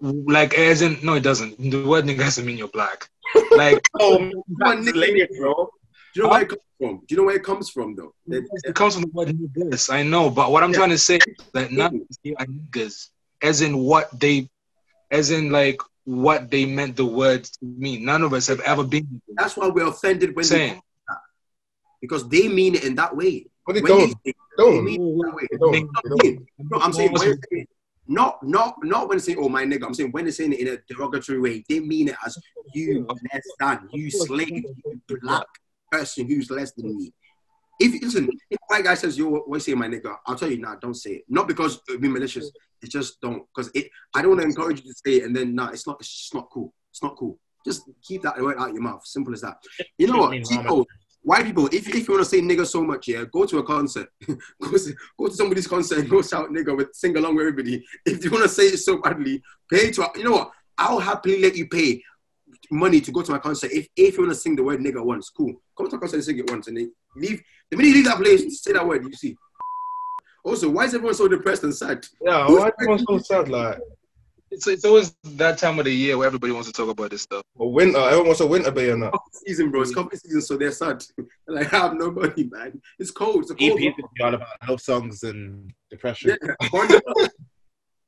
Like, 0.00 0.54
as 0.54 0.82
in, 0.82 0.98
no, 1.02 1.14
it 1.14 1.20
doesn't. 1.22 1.58
The 1.58 1.84
word 1.86 2.04
nigga 2.04 2.18
doesn't 2.18 2.46
mean 2.46 2.58
you're 2.58 2.68
black. 2.68 3.08
Like, 3.56 3.82
Oh, 4.00 4.16
One 4.18 4.84
that's 4.84 4.88
nigga. 4.88 4.94
layered, 4.94 5.30
bro. 5.38 5.68
Do 6.14 6.20
you 6.20 6.22
know 6.22 6.28
where 6.30 6.42
it 6.42 6.48
comes 6.48 6.60
from? 6.78 6.96
Do 6.98 7.04
you 7.08 7.16
know 7.16 7.24
where 7.24 7.36
it 7.36 7.44
comes 7.44 7.70
from, 7.70 7.94
though? 7.96 8.14
That- 8.28 8.48
it 8.64 8.74
comes 8.74 8.94
from 8.94 9.02
the 9.04 9.08
word 9.12 9.28
niggas. 9.28 9.92
I 9.92 10.02
know, 10.02 10.30
but 10.30 10.50
what 10.50 10.62
I'm 10.62 10.70
Yeah. 10.72 10.78
trying 10.78 10.90
to 10.90 10.98
say 10.98 11.16
is 11.16 11.36
that 11.52 11.72
none 11.72 11.94
of 11.96 12.00
us 12.02 12.18
here 12.22 12.34
are 12.38 12.46
niggas. 12.46 13.08
As 13.42 13.60
in 13.60 13.78
what 13.78 14.08
they, 14.18 14.48
as 15.10 15.30
in 15.30 15.50
like 15.50 15.80
what 16.04 16.50
they 16.50 16.66
meant 16.66 16.96
the 16.96 17.04
word 17.04 17.44
to 17.44 17.58
mean. 17.62 18.04
None 18.04 18.22
of 18.22 18.32
us 18.32 18.46
have 18.46 18.60
ever 18.60 18.84
been. 18.84 19.20
That's 19.36 19.56
why 19.56 19.68
we're 19.68 19.88
offended 19.88 20.34
when 20.36 20.42
they 20.44 20.48
saying. 20.48 20.80
because 22.00 22.28
they 22.28 22.48
mean 22.48 22.74
it 22.74 22.84
in 22.84 22.94
that 22.96 23.14
way. 23.16 23.46
But 23.66 23.74
they 23.76 23.80
When 23.80 23.92
don't. 23.92 24.14
They 24.24 24.32
they 24.32 24.62
don't. 24.62 24.84
mean 24.84 25.00
it 25.00 25.24
that 25.26 25.34
way. 25.34 25.46
They 25.50 25.58
don't. 25.58 25.72
They 25.72 26.30
don't. 26.30 26.48
No, 26.70 26.78
I'm 26.80 26.92
saying 26.92 27.12
when 27.12 27.30
they 27.50 27.58
say- 27.58 27.66
not 28.06 28.42
not 28.42 28.74
not 28.82 29.08
when 29.08 29.16
they 29.16 29.22
say 29.22 29.34
"oh 29.38 29.48
my 29.48 29.64
nigga." 29.64 29.84
I'm 29.86 29.94
saying 29.94 30.12
when 30.12 30.24
they're 30.24 30.32
saying 30.32 30.52
it 30.52 30.60
in 30.60 30.68
a 30.68 30.76
derogatory 30.92 31.40
way, 31.40 31.64
they 31.68 31.80
mean 31.80 32.08
it 32.08 32.16
as 32.24 32.36
you 32.74 33.06
less 33.32 33.42
than, 33.58 33.88
you 33.92 34.10
slave, 34.10 34.50
you 34.50 35.00
black 35.22 35.46
person 35.90 36.26
who's 36.26 36.50
less 36.50 36.72
than 36.72 36.94
me. 36.98 37.12
If 37.80 38.02
listen, 38.02 38.28
if 38.50 38.58
a 38.58 38.74
white 38.74 38.84
guy 38.84 38.94
says 38.94 39.18
you 39.18 39.36
always 39.36 39.64
say 39.64 39.74
my 39.74 39.88
nigga, 39.88 40.16
I'll 40.26 40.36
tell 40.36 40.50
you 40.50 40.58
now, 40.58 40.76
don't 40.76 40.94
say 40.94 41.10
it. 41.10 41.24
Not 41.28 41.48
because 41.48 41.80
it 41.88 41.92
would 41.92 42.00
be 42.00 42.08
malicious, 42.08 42.50
it's 42.80 42.92
just 42.92 43.20
don't. 43.20 43.42
Because 43.54 43.70
it, 43.74 43.88
I 44.14 44.22
don't 44.22 44.30
want 44.30 44.42
to 44.42 44.46
encourage 44.46 44.84
you 44.84 44.92
to 44.92 44.98
say 45.04 45.16
it, 45.18 45.24
and 45.24 45.34
then 45.34 45.54
nah, 45.54 45.70
it's 45.70 45.86
not. 45.86 45.96
It's 46.00 46.08
just 46.08 46.34
not 46.34 46.48
cool. 46.52 46.72
It's 46.92 47.02
not 47.02 47.16
cool. 47.16 47.38
Just 47.66 47.82
keep 48.02 48.22
that 48.22 48.40
word 48.40 48.58
out 48.58 48.72
your 48.72 48.82
mouth. 48.82 49.04
Simple 49.04 49.32
as 49.32 49.40
that. 49.40 49.56
You 49.98 50.08
know 50.08 50.18
what? 50.18 50.32
People, 50.32 50.86
white 51.22 51.46
people, 51.46 51.66
if, 51.66 51.88
if 51.88 52.06
you 52.06 52.14
want 52.14 52.24
to 52.24 52.30
say 52.30 52.40
nigga 52.40 52.66
so 52.66 52.84
much, 52.84 53.08
yeah, 53.08 53.24
go 53.32 53.46
to 53.46 53.58
a 53.58 53.64
concert. 53.64 54.08
go, 54.26 54.36
to, 54.70 54.94
go 55.18 55.28
to 55.28 55.34
somebody's 55.34 55.66
concert 55.66 55.98
and 55.98 56.10
go 56.10 56.22
shout 56.22 56.50
nigga 56.50 56.76
with 56.76 56.94
sing 56.94 57.16
along 57.16 57.36
with 57.36 57.46
everybody. 57.46 57.84
If 58.04 58.24
you 58.24 58.30
want 58.30 58.44
to 58.44 58.48
say 58.48 58.64
it 58.64 58.78
so 58.78 58.98
badly, 58.98 59.42
pay 59.70 59.90
to 59.92 60.10
you 60.16 60.24
know 60.24 60.32
what? 60.32 60.50
I'll 60.76 61.00
happily 61.00 61.40
let 61.40 61.56
you 61.56 61.68
pay 61.68 62.02
money 62.70 63.00
to 63.00 63.10
go 63.12 63.22
to 63.22 63.32
my 63.32 63.38
concert. 63.38 63.70
If 63.72 63.88
if 63.96 64.16
you 64.16 64.22
want 64.22 64.34
to 64.34 64.40
sing 64.40 64.56
the 64.56 64.62
word 64.62 64.80
nigga 64.80 65.04
once, 65.04 65.30
cool. 65.30 65.52
Come 65.76 65.88
to 65.88 65.96
my 65.96 66.00
concert 66.00 66.16
and 66.16 66.24
sing 66.24 66.38
it 66.38 66.50
once 66.50 66.68
and 66.68 66.76
then 66.76 66.92
leave. 67.16 67.42
The 67.70 67.76
minute 67.76 67.88
you 67.88 67.94
leave 67.96 68.04
that 68.06 68.18
place, 68.18 68.62
say 68.62 68.72
that 68.72 68.86
word, 68.86 69.04
you 69.04 69.12
see. 69.12 69.36
Also, 70.44 70.68
why 70.68 70.84
is 70.84 70.94
everyone 70.94 71.14
so 71.14 71.26
depressed 71.26 71.64
and 71.64 71.74
sad? 71.74 72.06
Yeah, 72.20 72.46
why 72.48 72.70
everyone 72.78 73.04
so 73.06 73.18
sad? 73.18 73.48
Like, 73.48 73.78
It's, 74.50 74.66
it's 74.66 74.84
always 74.84 75.16
that 75.24 75.56
time 75.56 75.78
of 75.78 75.86
the 75.86 75.90
year 75.90 76.18
where 76.18 76.26
everybody 76.26 76.52
wants 76.52 76.68
to 76.68 76.72
talk 76.72 76.90
about 76.90 77.10
this 77.10 77.22
stuff. 77.22 77.42
a 77.58 77.66
winter. 77.66 77.98
Everyone 77.98 78.26
wants 78.26 78.40
a 78.40 78.46
winter 78.46 78.70
bay 78.70 78.90
and 78.90 79.02
that. 79.02 79.12
Coffee 79.12 79.30
season, 79.46 79.70
bro. 79.70 79.80
It's 79.80 79.92
mm. 79.92 79.94
coffee 79.94 80.16
season, 80.18 80.42
so 80.42 80.56
they're 80.58 80.70
sad. 80.70 81.02
like, 81.48 81.72
I 81.72 81.78
have 81.78 81.94
no 81.94 82.10
money, 82.10 82.48
man. 82.52 82.80
It's 82.98 83.10
cold. 83.10 83.42
It's 83.42 83.50
a 83.50 83.54
cold. 83.54 83.80
EP 83.80 83.94
is 83.98 84.04
all 84.20 84.34
about 84.34 84.48
love 84.68 84.80
songs 84.80 85.22
and 85.22 85.72
depression. 85.90 86.36
Yeah, 86.42 86.68
bond- 86.70 87.00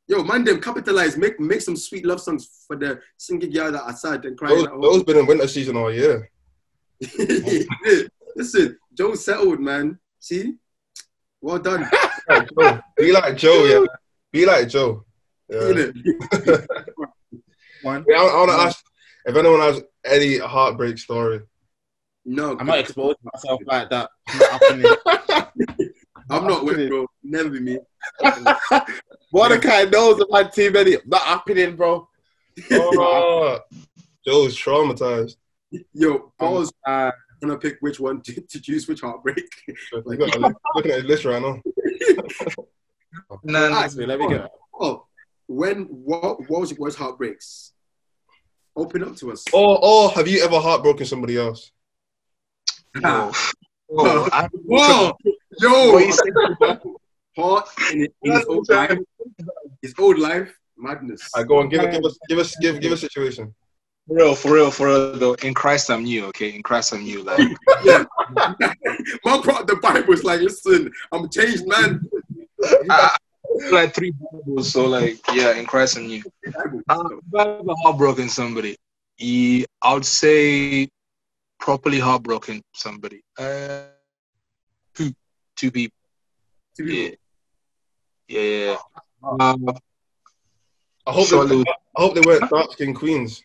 Yo, 0.09 0.23
man, 0.23 0.45
them 0.45 0.61
capitalize. 0.61 1.17
Make 1.17 1.41
make 1.41 1.61
some 1.61 1.77
sweet 1.77 2.07
love 2.07 2.21
songs 2.21 2.65
for 2.67 2.77
the 2.77 3.01
singing 3.17 3.51
girl 3.51 3.73
that 3.73 3.83
are 3.83 3.97
sad 3.97 4.25
and 4.25 4.39
crying. 4.39 4.59
Those, 4.59 4.67
at 4.67 4.81
those 4.81 5.03
been 5.03 5.19
in 5.19 5.27
winter 5.27 5.49
season 5.49 5.77
all 5.77 5.93
year. 5.93 6.31
Listen, 8.37 8.79
Joe 8.95 9.15
settled, 9.15 9.61
man. 9.61 9.99
See, 10.21 10.55
well 11.41 11.59
done. 11.59 11.89
Be 12.97 13.13
like 13.13 13.37
Joe, 13.37 13.65
yeah. 13.65 13.87
Be 14.33 14.47
like 14.47 14.69
Joe. 14.69 15.05
Yeah. 15.49 15.59
Innit? 15.59 16.67
One. 17.83 18.05
Yeah, 18.09 18.17
I, 18.17 18.27
I 18.27 18.37
want 18.39 18.51
to 18.51 18.57
ask 18.57 18.85
if 19.27 19.37
anyone 19.37 19.61
has 19.61 19.81
any 20.05 20.39
heartbreak 20.39 20.99
story, 20.99 21.41
No, 22.25 22.57
I'm 22.59 22.67
not 22.67 22.79
exposing 22.79 23.17
myself 23.33 23.61
like 23.67 23.91
that. 23.91 24.11
It's 24.29 25.27
not. 25.29 25.53
I'm 26.31 26.47
not 26.47 26.65
with 26.65 26.89
bro. 26.89 27.07
Never 27.23 27.51
be 27.51 27.61
me. 27.61 27.79
Mordecai 29.33 29.85
knows 29.85 30.21
I've 30.33 30.45
had 30.45 30.53
too 30.53 30.71
many. 30.71 30.97
Not 31.07 31.23
happening, 31.23 31.77
bro. 31.77 32.09
oh, 32.73 33.59
Joe's 34.27 34.57
traumatized. 34.57 35.37
Yo, 35.93 36.33
Paul's 36.39 36.73
Uh, 36.87 37.11
gonna 37.41 37.59
pick 37.59 37.77
which 37.81 38.01
one 38.01 38.21
to, 38.25 38.41
to 38.41 38.61
choose 38.61 38.89
which 38.89 39.01
heartbreak. 39.03 39.45
You 39.67 40.17
got 40.17 40.35
a 40.35 40.39
list- 40.39 40.55
looking 40.75 40.91
at 40.93 40.99
his 40.99 41.07
list 41.07 41.25
right 41.25 41.43
now. 41.43 41.61
No, 43.43 43.69
no, 43.71 43.89
so 43.89 44.03
let 44.05 44.19
me 44.19 44.29
go. 44.29 44.49
Oh, 44.79 45.07
when 45.49 45.85
what 45.85 46.39
what 46.49 46.61
was 46.61 46.71
your 46.71 46.79
worst 46.81 46.99
heartbreaks? 46.99 47.73
Open 48.77 49.03
up 49.05 49.17
to 49.17 49.33
us. 49.33 49.45
Oh, 49.53 49.79
oh, 49.81 50.09
have 50.11 50.29
you 50.29 50.43
ever 50.45 50.59
heartbroken 50.61 51.07
somebody 51.07 51.37
else? 51.39 51.73
no. 52.95 53.33
Whoa, 53.89 54.29
I, 54.33 54.49
Whoa, 54.65 55.17
yo, 55.61 56.11
What 57.47 57.69
you 57.79 57.85
say? 57.85 57.95
In, 57.95 58.09
in 58.23 58.33
his 58.33 58.47
old 58.47 58.69
life, 58.69 58.99
his 59.83 59.95
old 59.99 60.19
life, 60.19 60.53
madness. 60.76 61.31
I 61.35 61.43
go 61.43 61.59
on, 61.59 61.69
give, 61.69 61.91
give 61.91 62.05
us, 62.05 62.19
give 62.29 62.38
us, 62.38 62.57
give, 62.57 62.81
give 62.81 62.93
a 62.93 62.97
situation. 62.97 63.55
For 64.07 64.15
real, 64.15 64.35
for 64.35 64.53
real, 64.55 64.71
for 64.71 64.87
real. 64.87 65.19
Though 65.19 65.35
in 65.35 65.53
Christ 65.55 65.91
I'm 65.91 66.05
new. 66.05 66.26
Okay, 66.26 66.55
in 66.55 66.62
Christ 66.62 66.93
I'm 66.93 67.03
new. 67.03 67.23
Like 67.23 67.38
Man 69.25 69.41
brought 69.43 69.67
the 69.67 69.79
Bible. 69.83 70.12
It's 70.12 70.23
like, 70.23 70.41
listen, 70.41 70.93
I'm 71.11 71.25
a 71.25 71.29
changed 71.29 71.67
man. 71.67 72.09
I, 72.62 73.17
I 73.69 73.71
like 73.73 73.95
three 73.95 74.12
Bibles. 74.12 74.73
So 74.73 74.87
like, 74.87 75.19
yeah, 75.33 75.55
in 75.55 75.67
Christ 75.67 75.97
I'm 75.97 76.07
new. 76.07 76.23
Uh, 76.47 76.53
if 76.88 77.35
I've 77.35 77.49
ever 77.61 77.75
heartbroken 77.83 78.29
somebody, 78.29 78.76
yeah, 79.19 79.65
I 79.83 79.95
would 79.95 80.07
say 80.07 80.88
properly 81.59 81.99
heartbroken 81.99 82.62
somebody. 82.75 83.23
Uh, 83.38 83.85
two, 84.95 85.12
two 85.57 85.71
people. 85.71 85.97
Yeah, 86.79 87.09
yeah, 87.09 87.11
yeah. 88.28 88.76
Um, 89.23 89.66
I 91.06 91.12
hope, 91.12 91.28
Surely- 91.28 91.62
they, 91.64 91.71
I 91.97 92.02
hope 92.02 92.14
they 92.14 92.21
weren't 92.26 92.50
dark 92.50 92.73
skinned 92.73 92.97
queens. 92.97 93.42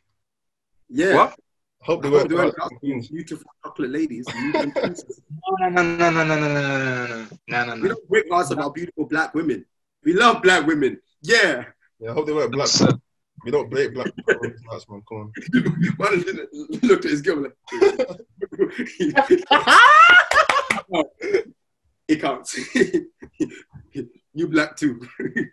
Yeah. 0.89 1.15
What? 1.15 1.39
I 1.81 1.85
hope 1.85 2.01
they 2.03 2.09
I 2.09 2.11
weren't 2.11 2.21
hope 2.23 2.29
they 2.29 2.35
weren't 2.35 2.55
dark 2.57 2.79
queens. 2.79 3.07
Beautiful 3.09 3.51
chocolate 3.63 3.91
ladies. 3.91 4.25
beautiful 4.27 4.71
princesses. 4.71 5.21
no, 5.61 5.69
no, 5.69 5.81
no, 5.81 6.09
no, 6.09 6.23
no, 6.23 6.23
no, 6.23 6.35
no, 6.35 7.27
no, 7.47 7.65
no, 7.65 7.75
no, 7.75 7.81
we 7.81 7.87
don't 7.89 8.09
break 8.09 8.25
hearts 8.31 8.51
about 8.51 8.75
beautiful 8.75 9.05
black 9.05 9.33
women. 9.33 9.65
We 10.03 10.13
love 10.13 10.41
black 10.41 10.65
women. 10.67 10.99
Yeah. 11.21 11.65
Yeah, 11.99 12.11
I 12.11 12.13
hope 12.13 12.25
they 12.25 12.33
weren't 12.33 12.51
black. 12.51 12.67
So, 12.67 12.87
We 13.45 13.51
don't 13.51 13.69
break 13.69 13.93
black. 13.93 14.11
That's 14.27 14.89
man, 14.89 15.01
come 15.07 15.17
on. 15.17 15.31
Man 15.99 16.23
looked 16.83 17.05
at 17.05 17.11
his 17.11 17.21
girl 17.21 17.37
like, 17.43 17.55
he 22.07 22.15
counts. 22.17 22.59
You 24.33 24.47
black 24.47 24.75
too. 24.75 25.01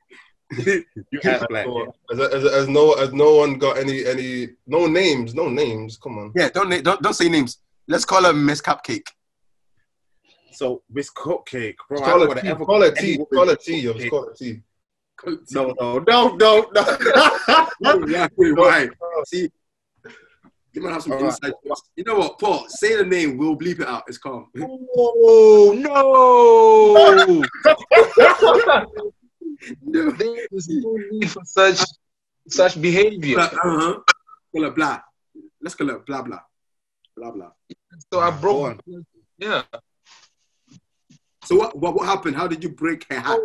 You 0.51 1.21
act 1.25 1.47
black. 1.51 1.67
As, 2.11 2.21
as, 2.21 2.45
as 2.47 2.69
no, 2.69 2.95
as 2.95 3.13
no 3.13 3.35
one 3.35 3.59
got 3.59 3.77
any, 3.77 4.07
any, 4.07 4.49
no 4.67 4.87
names, 4.87 5.35
no 5.35 5.49
names. 5.51 5.99
Come 5.99 6.19
on. 6.19 6.33
yeah, 6.35 6.49
don't 6.49 6.71
don't 6.83 7.03
don't 7.03 7.13
say 7.13 7.29
names. 7.29 7.59
Let's 7.87 8.07
call 8.07 8.25
her 8.25 8.33
Miss 8.33 8.63
Cupcake. 8.63 9.09
So 10.53 10.83
Miss 10.91 11.11
Cupcake, 11.13 11.77
bro. 11.89 12.01
Call 12.01 12.21
don't 12.21 12.39
it 12.39 12.41
T. 12.41 12.49
ever 12.49 12.65
Call 12.65 12.83
it 12.83 12.97
T. 12.97 13.19
Call 13.19 13.51
it 13.51 13.63
woman 13.85 14.35
T. 14.37 14.63
Call 15.17 15.33
it 15.35 15.47
T. 15.47 15.55
No, 15.55 15.75
no, 15.79 15.99
no, 15.99 16.37
no, 16.37 16.67
no. 16.73 16.83
Why? 17.81 18.29
Why? 18.37 18.89
See, 19.27 19.51
you 20.73 20.83
might 20.83 20.93
have 20.93 21.03
some 21.03 21.13
All 21.13 21.19
right. 21.19 21.27
inside. 21.27 21.53
jokes. 21.67 21.83
You 21.97 22.05
know 22.05 22.17
what, 22.17 22.39
Paul? 22.39 22.67
Say 22.69 22.97
the 22.97 23.05
name. 23.05 23.37
We'll 23.39 23.57
bleep 23.57 23.81
it 23.81 23.89
out. 23.89 24.05
It's 24.09 24.19
calm. 24.19 24.51
Oh 25.01 25.73
no! 25.77 27.43
no. 29.85 30.13
there 30.13 30.47
is 30.53 30.69
no 30.69 30.99
need 31.11 31.31
for 31.31 31.43
such 31.45 31.81
such 32.49 32.81
behavior. 32.81 33.39
Uh 33.41 33.49
huh. 33.53 34.01
Call 34.53 34.63
her 34.65 34.71
blah. 34.71 35.01
Let's 35.61 35.75
call 35.75 35.89
her 35.89 35.99
blah 35.99 36.23
blah. 36.23 36.41
Blah 37.17 37.31
blah. 37.33 37.51
So 38.13 38.21
I 38.21 38.31
broke. 38.31 38.81
on. 38.87 39.05
Yeah. 39.39 39.63
So 41.45 41.57
what, 41.57 41.77
what 41.77 41.95
what 41.95 42.07
happened? 42.07 42.37
How 42.37 42.47
did 42.47 42.63
you 42.63 42.71
break 42.71 43.07
her 43.11 43.19
hat? 43.21 43.41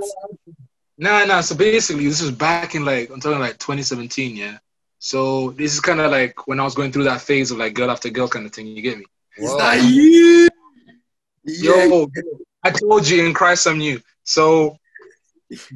Nah, 0.97 1.25
nah. 1.25 1.41
So 1.41 1.55
basically, 1.55 2.07
this 2.07 2.21
was 2.21 2.31
back 2.31 2.75
in 2.75 2.85
like 2.85 3.09
I'm 3.09 3.19
talking 3.19 3.39
like 3.39 3.57
2017. 3.57 4.35
Yeah. 4.35 4.57
So 5.03 5.51
this 5.51 5.73
is 5.73 5.81
kind 5.81 5.99
of 5.99 6.11
like 6.11 6.47
when 6.47 6.61
I 6.61 6.63
was 6.63 6.75
going 6.75 6.93
through 6.93 7.03
that 7.03 7.19
phase 7.19 7.51
of 7.51 7.57
like 7.57 7.73
girl 7.73 7.91
after 7.91 8.09
girl 8.09 8.29
kind 8.29 8.45
of 8.45 8.53
thing. 8.53 8.67
You 8.67 8.81
get 8.81 8.97
me? 8.97 9.03
Is 9.35 9.53
that 9.57 9.83
you? 9.83 10.47
Yeah. 11.43 11.83
Yo, 11.87 12.07
I 12.63 12.69
told 12.69 13.09
you 13.09 13.25
in 13.25 13.33
Christ 13.33 13.67
I'm 13.67 13.79
new. 13.79 13.99
So 14.23 14.77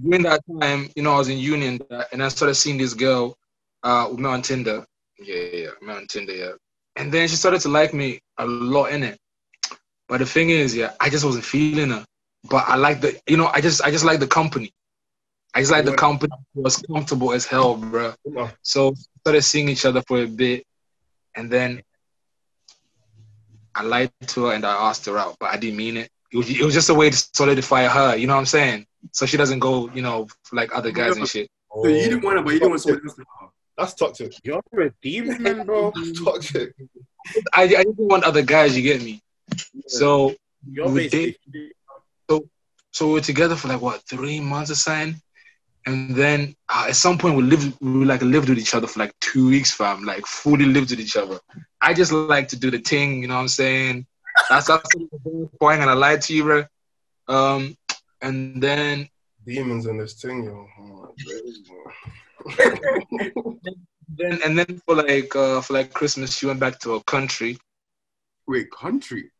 during 0.01 0.23
that 0.23 0.39
time, 0.61 0.89
you 0.95 1.03
know, 1.03 1.11
I 1.11 1.17
was 1.17 1.27
in 1.27 1.39
union 1.39 1.81
and 2.13 2.23
I 2.23 2.29
started 2.29 2.55
seeing 2.55 2.77
this 2.77 2.93
girl 2.93 3.37
uh 3.83 4.07
we 4.09 4.15
met 4.21 4.29
on 4.29 4.41
Tinder. 4.43 4.85
Yeah, 5.19 5.35
yeah, 5.35 5.59
yeah. 5.63 5.69
we 5.81 5.87
met 5.87 5.97
on 5.97 6.07
Tinder, 6.07 6.33
yeah. 6.33 6.51
And 6.95 7.11
then 7.11 7.27
she 7.27 7.35
started 7.35 7.59
to 7.61 7.67
like 7.67 7.93
me 7.93 8.21
a 8.37 8.45
lot 8.45 8.93
in 8.93 9.03
it. 9.03 9.19
But 10.07 10.19
the 10.19 10.25
thing 10.25 10.51
is, 10.51 10.73
yeah, 10.73 10.93
I 11.01 11.09
just 11.09 11.25
wasn't 11.25 11.43
feeling 11.43 11.89
her. 11.89 12.05
But 12.49 12.63
I 12.65 12.77
like 12.77 13.01
the 13.01 13.19
you 13.27 13.35
know, 13.35 13.47
I 13.53 13.59
just 13.59 13.81
I 13.83 13.91
just 13.91 14.05
like 14.05 14.21
the 14.21 14.27
company. 14.27 14.71
I 15.53 15.61
just 15.61 15.71
like 15.71 15.85
the 15.85 15.95
company 15.95 16.31
It 16.55 16.61
was 16.61 16.77
comfortable 16.77 17.33
as 17.33 17.45
hell, 17.45 17.77
bro. 17.77 18.13
So 18.61 18.93
started 19.27 19.41
seeing 19.41 19.67
each 19.67 19.83
other 19.83 20.01
for 20.07 20.23
a 20.23 20.25
bit, 20.25 20.65
and 21.35 21.51
then 21.51 21.83
I 23.75 23.83
lied 23.83 24.11
to 24.27 24.45
her 24.45 24.53
and 24.53 24.65
I 24.65 24.87
asked 24.87 25.05
her 25.07 25.17
out, 25.17 25.35
but 25.37 25.49
I 25.53 25.57
didn't 25.57 25.75
mean 25.75 25.97
it. 25.97 26.09
It 26.31 26.37
was, 26.37 26.49
it 26.49 26.63
was 26.63 26.73
just 26.73 26.89
a 26.89 26.93
way 26.93 27.09
to 27.09 27.27
solidify 27.33 27.87
her. 27.87 28.15
You 28.15 28.25
know 28.25 28.35
what 28.35 28.39
I'm 28.39 28.45
saying? 28.45 28.85
So 29.11 29.25
she 29.25 29.35
doesn't 29.35 29.59
go, 29.59 29.89
you 29.91 30.01
know, 30.01 30.27
like 30.53 30.73
other 30.73 30.91
guys 30.91 31.17
and 31.17 31.27
shit. 31.27 31.49
So 31.75 31.89
you 31.89 32.03
didn't 32.03 32.23
want 32.23 32.37
her, 32.37 32.43
but 32.43 32.53
you 32.53 32.59
didn't 32.59 32.69
want 32.71 32.81
someone 32.83 33.01
else 33.05 33.15
to 33.15 33.25
have 33.41 33.49
her. 33.49 33.53
That's 33.77 33.93
toxic. 33.95 34.33
You're 34.43 34.61
a 34.79 34.91
demon, 35.01 35.65
bro. 35.65 35.91
Toxic. 36.23 36.73
I, 37.53 37.63
I 37.63 37.67
didn't 37.67 37.97
want 37.97 38.23
other 38.23 38.43
guys. 38.43 38.77
You 38.77 38.83
get 38.83 39.03
me? 39.03 39.21
So 39.87 40.35
You're 40.65 40.87
We 40.87 41.09
basically. 41.09 41.73
so 42.29 43.07
we 43.07 43.13
were 43.13 43.21
together 43.21 43.57
for 43.57 43.67
like 43.67 43.81
what 43.81 44.01
three 44.03 44.39
months 44.39 44.71
or 44.71 44.75
something, 44.75 45.21
and 45.87 46.13
then 46.13 46.53
uh, 46.67 46.87
at 46.89 46.97
some 46.97 47.17
point 47.17 47.37
we 47.37 47.43
lived 47.43 47.73
we 47.79 48.03
like 48.03 48.21
lived 48.21 48.49
with 48.49 48.59
each 48.59 48.75
other 48.75 48.87
for 48.87 48.99
like 48.99 49.17
two 49.21 49.47
weeks, 49.47 49.71
fam. 49.71 50.03
Like 50.03 50.25
fully 50.25 50.65
lived 50.65 50.91
with 50.91 50.99
each 50.99 51.15
other. 51.15 51.39
I 51.81 51.93
just 51.93 52.11
like 52.11 52.49
to 52.49 52.57
do 52.57 52.69
the 52.69 52.79
thing, 52.79 53.21
you 53.21 53.29
know 53.29 53.35
what 53.35 53.41
I'm 53.41 53.47
saying? 53.47 54.05
That's 54.49 54.67
that's 54.67 54.89
the 54.93 55.49
point, 55.61 55.81
and 55.81 55.89
I 55.89 55.93
lied 55.93 56.21
to 56.23 56.35
you, 56.35 56.43
bro. 56.43 56.65
Um, 57.29 57.77
and 58.21 58.61
then 58.61 59.07
Demons 59.45 59.85
in 59.85 59.97
this 59.97 60.15
thing, 60.15 60.43
yo. 60.43 60.67
Oh, 60.77 61.15
then 64.09 64.39
and 64.43 64.59
then 64.59 64.81
for 64.85 64.95
like 64.95 65.33
uh 65.35 65.61
for 65.61 65.73
like 65.73 65.93
Christmas, 65.93 66.37
she 66.37 66.47
went 66.47 66.59
back 66.59 66.79
to 66.79 66.95
her 66.95 66.99
country. 67.01 67.57
Wait, 68.45 68.69
country? 68.71 69.31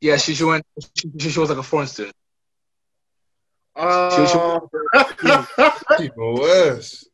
Yeah, 0.00 0.16
she 0.16 0.34
she 0.34 0.44
went. 0.44 0.64
She, 0.96 1.10
she 1.30 1.40
was 1.40 1.50
like 1.50 1.58
a 1.58 1.62
foreign 1.62 1.88
student. 1.88 2.14
Uh, 3.76 4.60
Even 5.98 6.34
worse. 6.34 7.08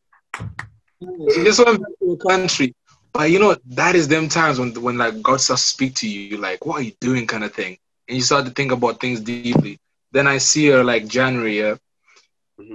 She 1.31 1.43
just 1.43 1.63
went 1.65 1.79
back 1.79 1.91
to 1.99 2.17
the 2.17 2.25
country. 2.27 2.73
But 3.13 3.31
you 3.31 3.39
know, 3.39 3.55
that 3.69 3.95
is 3.95 4.07
them 4.07 4.29
times 4.29 4.59
when 4.59 4.73
when 4.81 4.97
like 4.97 5.21
God 5.21 5.41
starts 5.41 5.63
to 5.63 5.67
speak 5.69 5.95
to 5.95 6.07
you, 6.09 6.37
like, 6.37 6.65
what 6.65 6.79
are 6.79 6.83
you 6.83 6.93
doing 6.99 7.27
kind 7.27 7.43
of 7.43 7.53
thing. 7.53 7.77
And 8.07 8.17
you 8.17 8.23
start 8.23 8.45
to 8.45 8.51
think 8.51 8.71
about 8.71 8.99
things 8.99 9.19
deeply. 9.21 9.79
Then 10.11 10.27
I 10.27 10.37
see 10.39 10.67
her 10.67 10.83
like 10.83 11.07
January, 11.07 11.59
yeah. 11.59 11.75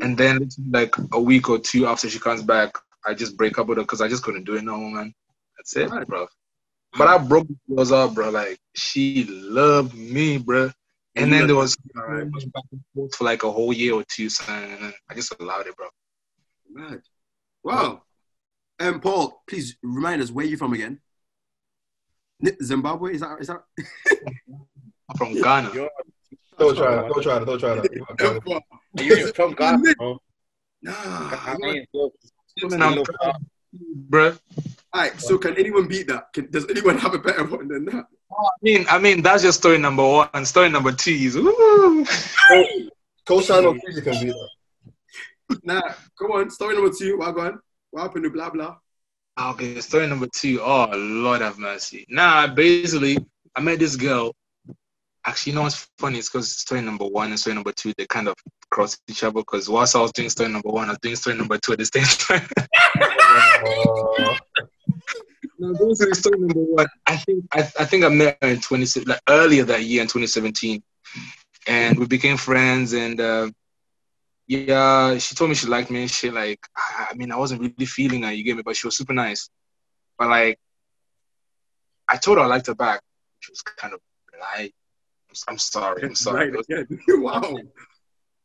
And 0.00 0.17
then 0.17 0.49
like 0.71 0.95
a 1.12 1.21
week 1.21 1.49
or 1.49 1.59
two 1.59 1.87
after 1.87 2.09
she 2.09 2.19
comes 2.19 2.43
back, 2.43 2.76
I 3.07 3.14
just 3.14 3.37
break 3.37 3.59
up 3.59 3.67
with 3.67 3.79
her 3.79 3.85
because 3.85 4.00
I 4.00 4.09
just 4.09 4.23
couldn't 4.23 4.45
do 4.45 4.57
it 4.57 4.64
no 4.64 4.76
more, 4.76 4.91
man. 4.91 5.14
That's 5.57 5.76
it, 5.76 5.91
Right. 5.91 6.07
bro. 6.07 6.26
But 6.97 7.09
I 7.09 7.19
broke 7.19 7.47
the 7.49 7.57
girls 7.75 7.93
up, 7.93 8.14
bro. 8.14 8.31
Like 8.31 8.59
she 8.75 9.25
loved 9.29 9.95
me, 9.95 10.38
bro. 10.38 10.71
And 11.16 11.33
then 11.33 11.47
there 11.47 11.56
was 11.56 11.76
All 11.97 12.02
right, 12.02 12.30
back 12.30 12.64
and 12.73 12.80
forth 12.94 13.14
for 13.14 13.25
like 13.25 13.44
a 13.44 13.50
whole 13.50 13.73
year 13.73 13.94
or 13.94 14.04
two, 14.09 14.28
son. 14.28 14.64
And 14.64 14.92
I 15.09 15.14
just 15.14 15.35
allowed 15.40 15.66
it, 15.66 15.76
bro. 15.76 15.87
mad. 16.71 17.02
Wow. 17.62 18.02
Um, 18.80 19.00
Paul, 19.00 19.42
please 19.49 19.76
remind 19.83 20.21
us 20.21 20.30
where 20.30 20.44
you 20.44 20.56
from 20.56 20.73
again? 20.73 21.00
Zimbabwe? 22.62 23.14
Is 23.14 23.21
that 23.21 23.40
is 23.40 23.47
that? 23.47 23.62
I'm 25.09 25.16
from 25.16 25.35
Ghana. 25.35 25.71
You're, 25.73 25.90
Don't 26.59 26.76
try 26.76 26.94
that. 26.97 27.09
Don't 27.09 27.23
try 27.23 27.38
that. 27.38 27.47
Don't 27.47 27.59
try 27.61 27.75
that. 27.75 28.62
you're 29.04 29.28
from 29.35 29.54
Ghana, 29.54 29.94
bro. 29.97 30.21
Nah. 30.83 30.92
I 30.92 31.56
mean, 31.59 31.87
And 32.62 33.06
bro. 34.11 34.37
All 34.92 35.00
right. 35.00 35.21
So 35.21 35.38
can 35.38 35.56
anyone 35.56 35.87
beat 35.87 36.09
that? 36.09 36.33
Can, 36.33 36.50
does 36.50 36.68
anyone 36.68 36.99
have 36.99 37.14
a 37.14 37.18
better 37.18 37.44
one 37.44 37.68
than 37.68 37.85
that? 37.87 38.06
Oh, 38.37 38.47
I 38.47 38.59
mean, 38.62 38.87
I 38.91 38.99
mean, 38.99 39.23
that's 39.23 39.43
just 39.43 39.59
story 39.59 39.79
number 39.79 40.03
one. 40.03 40.45
Story 40.45 40.69
number 40.69 40.93
two 40.93 41.12
is, 41.12 41.37
ooh. 41.37 42.05
Co-sign 43.26 43.64
on 43.64 43.81
you 43.88 44.03
can 44.03 44.25
be 44.25 44.33
that. 44.33 45.61
Nah. 45.62 45.81
Come 46.19 46.33
on. 46.33 46.50
Story 46.50 46.75
number 46.75 46.95
two. 46.97 47.17
What 47.19 47.35
going? 47.35 47.59
What 47.91 48.03
happened 48.03 48.25
to 48.25 48.31
blah 48.31 48.50
blah? 48.50 48.76
Ah, 49.37 49.53
okay, 49.53 49.81
story 49.81 50.07
number 50.07 50.26
two. 50.35 50.61
Oh 50.61 50.91
Lord 50.95 51.41
have 51.41 51.59
mercy. 51.59 52.05
Nah, 52.09 52.47
basically, 52.49 53.19
I 53.55 53.61
met 53.61 53.79
this 53.79 53.97
girl. 53.97 54.33
Actually, 55.26 55.53
you 55.53 55.57
know 55.57 55.62
what's 55.62 55.88
funny? 55.99 56.19
It's 56.19 56.29
because 56.29 56.59
story 56.59 56.83
number 56.83 57.07
one 57.07 57.31
and 57.31 57.38
story 57.38 57.55
number 57.55 57.73
two 57.73 57.93
they 57.97 58.07
kind 58.07 58.29
of 58.29 58.35
cross 58.71 58.99
each 59.09 59.25
other. 59.25 59.41
Because 59.41 59.69
whilst 59.69 59.97
I 59.97 60.00
was 60.00 60.12
doing 60.12 60.29
story 60.29 60.50
number 60.50 60.69
one, 60.69 60.88
I 60.88 60.93
was 60.93 60.99
doing 61.00 61.17
story 61.17 61.37
number 61.37 61.57
two 61.59 61.73
at 61.73 61.79
the 61.79 61.87
same 61.87 62.05
time. 62.41 62.49
Oh. 63.67 64.37
No, 65.64 65.88
basically, 65.88 66.14
story 66.14 66.38
number 66.38 66.61
one. 66.61 66.87
I 67.06 67.16
think 67.16 67.44
I, 67.52 67.61
I 67.61 67.85
think 67.85 68.04
I 68.04 68.09
met 68.09 68.38
her 68.42 68.49
in 68.49 68.61
twenty 68.61 69.00
like 69.04 69.21
earlier 69.28 69.64
that 69.64 69.85
year 69.85 70.02
in 70.02 70.09
2017, 70.09 70.83
and 71.66 71.99
we 71.99 72.06
became 72.06 72.37
friends. 72.37 72.92
And 72.92 73.21
uh, 73.21 73.50
yeah, 74.47 75.16
she 75.18 75.35
told 75.35 75.49
me 75.49 75.54
she 75.54 75.66
liked 75.66 75.90
me 75.90 76.02
and 76.02 76.11
shit. 76.11 76.35
Like, 76.35 76.61
I 76.76 77.14
mean, 77.14 77.33
I 77.33 77.37
wasn't 77.37 77.62
really 77.62 77.87
feeling 77.87 78.23
her. 78.23 78.33
You 78.33 78.44
get 78.44 78.56
me? 78.56 78.62
But 78.62 78.76
she 78.76 78.87
was 78.87 78.97
super 78.97 79.14
nice. 79.14 79.49
But 80.18 80.28
like, 80.28 80.59
I 82.09 82.16
told 82.18 82.38
her 82.38 82.44
I 82.44 82.47
liked 82.47 82.66
her 82.66 82.75
back. 82.75 83.00
She 83.40 83.50
was 83.50 83.62
kind 83.62 83.94
of 83.94 84.00
like, 84.38 84.75
I'm 85.49 85.59
sorry, 85.59 86.02
I'm 86.02 86.14
sorry. 86.14 86.50
Right, 86.50 86.64
yeah. 86.68 86.83
wow. 87.09 87.56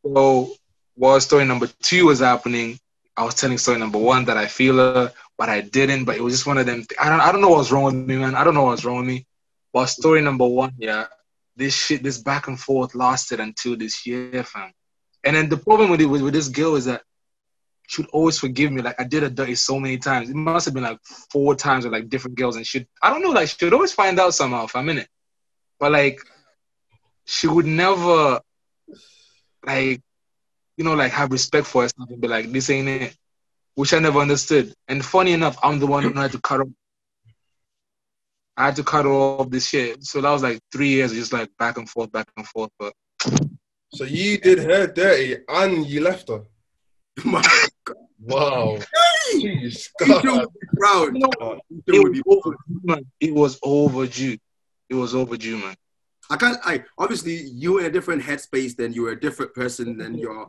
So 0.05 0.53
while 0.95 1.19
story 1.19 1.45
number 1.45 1.67
two 1.81 2.05
was 2.05 2.19
happening, 2.19 2.79
I 3.17 3.25
was 3.25 3.35
telling 3.35 3.57
story 3.57 3.77
number 3.77 3.97
one 3.99 4.23
that 4.25 4.38
I 4.38 4.47
feel 4.47 4.77
her, 4.77 5.11
but 5.39 5.48
I 5.50 5.62
didn't. 5.62 6.03
But 6.03 6.17
it 6.17 6.22
was 6.22 6.34
just 6.34 6.46
one 6.46 6.60
of 6.60 6.67
them. 6.67 6.86
I 7.00 7.10
don't. 7.10 7.22
I 7.22 7.31
don't 7.31 7.41
know 7.41 7.50
what's 7.50 7.72
wrong 7.72 7.86
with 7.86 7.96
me, 7.96 8.17
man. 8.17 8.36
I 8.36 8.43
don't 8.43 8.53
know 8.53 8.65
what's 8.65 8.86
wrong 8.86 8.98
with 8.98 9.08
me. 9.08 9.25
But 9.74 9.86
story 9.88 10.22
number 10.22 10.46
one, 10.46 10.74
yeah, 10.77 11.08
this 11.55 11.74
shit, 11.74 12.03
this 12.03 12.17
back 12.17 12.48
and 12.48 12.60
forth 12.60 12.93
lasted 12.93 13.39
until 13.39 13.77
this 13.77 14.05
year, 14.05 14.43
fam. 14.43 14.72
And 15.24 15.36
then 15.36 15.48
the 15.50 15.58
problem 15.58 15.89
with 15.89 16.01
it 16.01 16.05
with, 16.05 16.22
with 16.22 16.34
this 16.34 16.50
girl 16.50 16.75
is 16.75 16.86
that 16.86 17.03
she 17.88 18.01
would 18.01 18.12
always 18.12 18.38
forgive 18.38 18.72
me. 18.72 18.81
Like 18.81 19.00
I 19.00 19.05
did 19.05 19.24
her 19.24 19.29
dirty 19.29 19.55
so 19.55 19.79
many 19.79 19.98
times. 19.98 20.29
It 20.29 20.36
must 20.36 20.65
have 20.65 20.74
been 20.74 20.84
like 20.84 21.00
four 21.31 21.55
times 21.55 21.86
with 21.86 21.93
like 21.93 22.10
different 22.10 22.38
girls, 22.38 22.58
and 22.58 22.67
she 22.67 22.86
I 23.01 23.10
don't 23.10 23.24
know. 23.24 23.31
Like 23.31 23.48
she 23.48 23.65
would 23.65 23.74
always 23.74 23.93
find 23.93 24.19
out 24.19 24.34
somehow 24.34 24.65
if 24.65 24.75
I'm 24.75 24.89
in 24.89 24.98
it. 24.98 25.08
But 25.79 25.93
like 25.93 26.19
she 27.25 27.48
would 27.48 27.65
never 27.65 28.41
like 29.65 30.01
you 30.75 30.84
know 30.84 30.96
like 30.96 31.13
have 31.13 31.31
respect 31.31 31.65
for 31.65 31.84
herself 31.84 32.10
and 32.10 32.19
be 32.19 32.27
like 32.27 32.51
this 32.51 32.69
ain't 32.69 32.89
it 32.89 33.15
which 33.79 33.93
i 33.93 34.00
never 34.00 34.19
understood 34.19 34.74
and 34.89 35.05
funny 35.05 35.31
enough 35.31 35.57
i'm 35.63 35.79
the 35.79 35.88
one 35.88 36.03
who 36.03 36.12
had 36.12 36.33
to 36.33 36.41
cut 36.41 36.59
off 36.59 36.67
i 38.57 38.65
had 38.65 38.75
to 38.75 38.83
cut 38.83 39.05
off 39.05 39.50
this 39.50 39.69
shit 39.69 40.03
so 40.03 40.19
that 40.19 40.29
was 40.29 40.43
like 40.43 40.59
three 40.69 40.89
years 40.89 41.12
of 41.12 41.17
just 41.17 41.31
like 41.31 41.50
back 41.57 41.77
and 41.77 41.89
forth 41.89 42.12
back 42.12 42.27
and 42.36 42.45
forth 42.45 42.69
but 42.77 42.91
so 43.93 44.03
you 44.03 44.38
did 44.38 44.59
her 44.59 44.86
dirty 44.86 45.38
and 45.48 45.88
you 45.88 46.01
left 46.01 46.27
her. 46.27 46.41
My 47.25 47.41
Wow. 48.21 48.77
Jeez, 49.33 49.88
God. 50.00 50.45
God. 50.79 51.13
you 51.13 51.19
know, 51.21 51.62
it 51.88 51.95
was 51.95 52.21
overdue 52.27 52.81
man 52.83 53.05
it 53.21 53.33
was 53.33 53.59
overdue 53.63 54.38
it 54.89 54.95
was 54.95 55.15
overdue 55.15 55.57
man 55.57 55.75
I 56.29 56.38
can't. 56.38 56.59
I 56.63 56.83
obviously 56.98 57.38
you 57.41 57.74
were 57.74 57.79
in 57.79 57.86
a 57.88 57.89
different 57.89 58.21
headspace 58.21 58.75
than 58.75 58.93
you 58.93 59.03
were 59.03 59.12
a 59.12 59.19
different 59.19 59.55
person 59.55 59.98
than 59.98 60.15
you're. 60.15 60.48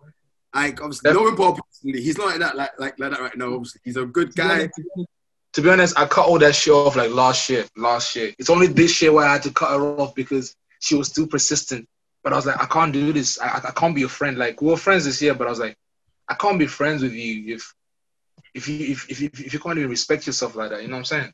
Like 0.55 0.81
obviously, 0.81 1.13
knowing 1.13 1.37
Paul 1.37 1.59
personally, 1.59 2.03
he's 2.03 2.19
not 2.19 2.29
like 2.29 2.41
that. 2.41 2.57
Like 2.57 2.71
like 2.79 2.99
like 2.99 3.11
that 3.13 3.21
right 3.21 3.37
now. 3.37 3.55
Obviously, 3.55 3.81
he's 3.85 3.97
a 3.97 4.05
good 4.05 4.35
guy. 4.35 4.69
to 5.53 5.63
be 5.63 5.71
honest, 5.71 5.99
I 5.99 6.07
cut 6.07 6.27
all 6.27 6.39
that 6.39 6.55
shit 6.55 6.73
off 6.73 6.97
like 6.97 7.11
last 7.11 7.49
year. 7.49 7.65
Last 7.77 8.17
year, 8.17 8.33
it's 8.39 8.51
only 8.51 8.67
this 8.67 9.01
year 9.01 9.13
where 9.13 9.27
I 9.27 9.35
had 9.35 9.43
to 9.45 9.53
cut 9.53 9.71
her 9.71 9.97
off 9.97 10.15
because 10.15 10.57
she 10.81 10.97
was 10.97 11.11
too 11.11 11.27
persistent. 11.27 11.89
But 12.23 12.33
I 12.33 12.37
was 12.37 12.47
like, 12.47 12.61
I 12.61 12.67
can't 12.67 12.93
do 12.93 13.13
this. 13.13 13.41
I, 13.41 13.61
I 13.69 13.71
can't 13.71 13.95
be 13.95 14.03
a 14.03 14.09
friend. 14.09 14.37
Like 14.37 14.61
we 14.61 14.69
were 14.69 14.77
friends 14.77 15.05
this 15.05 15.23
year, 15.23 15.35
but 15.35 15.47
I 15.47 15.51
was 15.51 15.61
like, 15.61 15.77
I 16.29 16.35
can't 16.35 16.59
be 16.59 16.67
friends 16.67 17.03
with 17.03 17.13
you 17.13 17.55
if 17.55 17.75
if 18.55 18.69
you 18.69 18.93
if 18.93 19.11
if, 19.11 19.23
if, 19.23 19.53
you 19.53 19.59
can't 19.61 19.79
even 19.79 19.91
respect 19.91 20.27
yourself 20.27 20.57
like 20.57 20.71
that. 20.71 20.83
You 20.83 20.89
know 20.89 20.95
what 20.95 20.99
I'm 20.99 21.05
saying? 21.05 21.33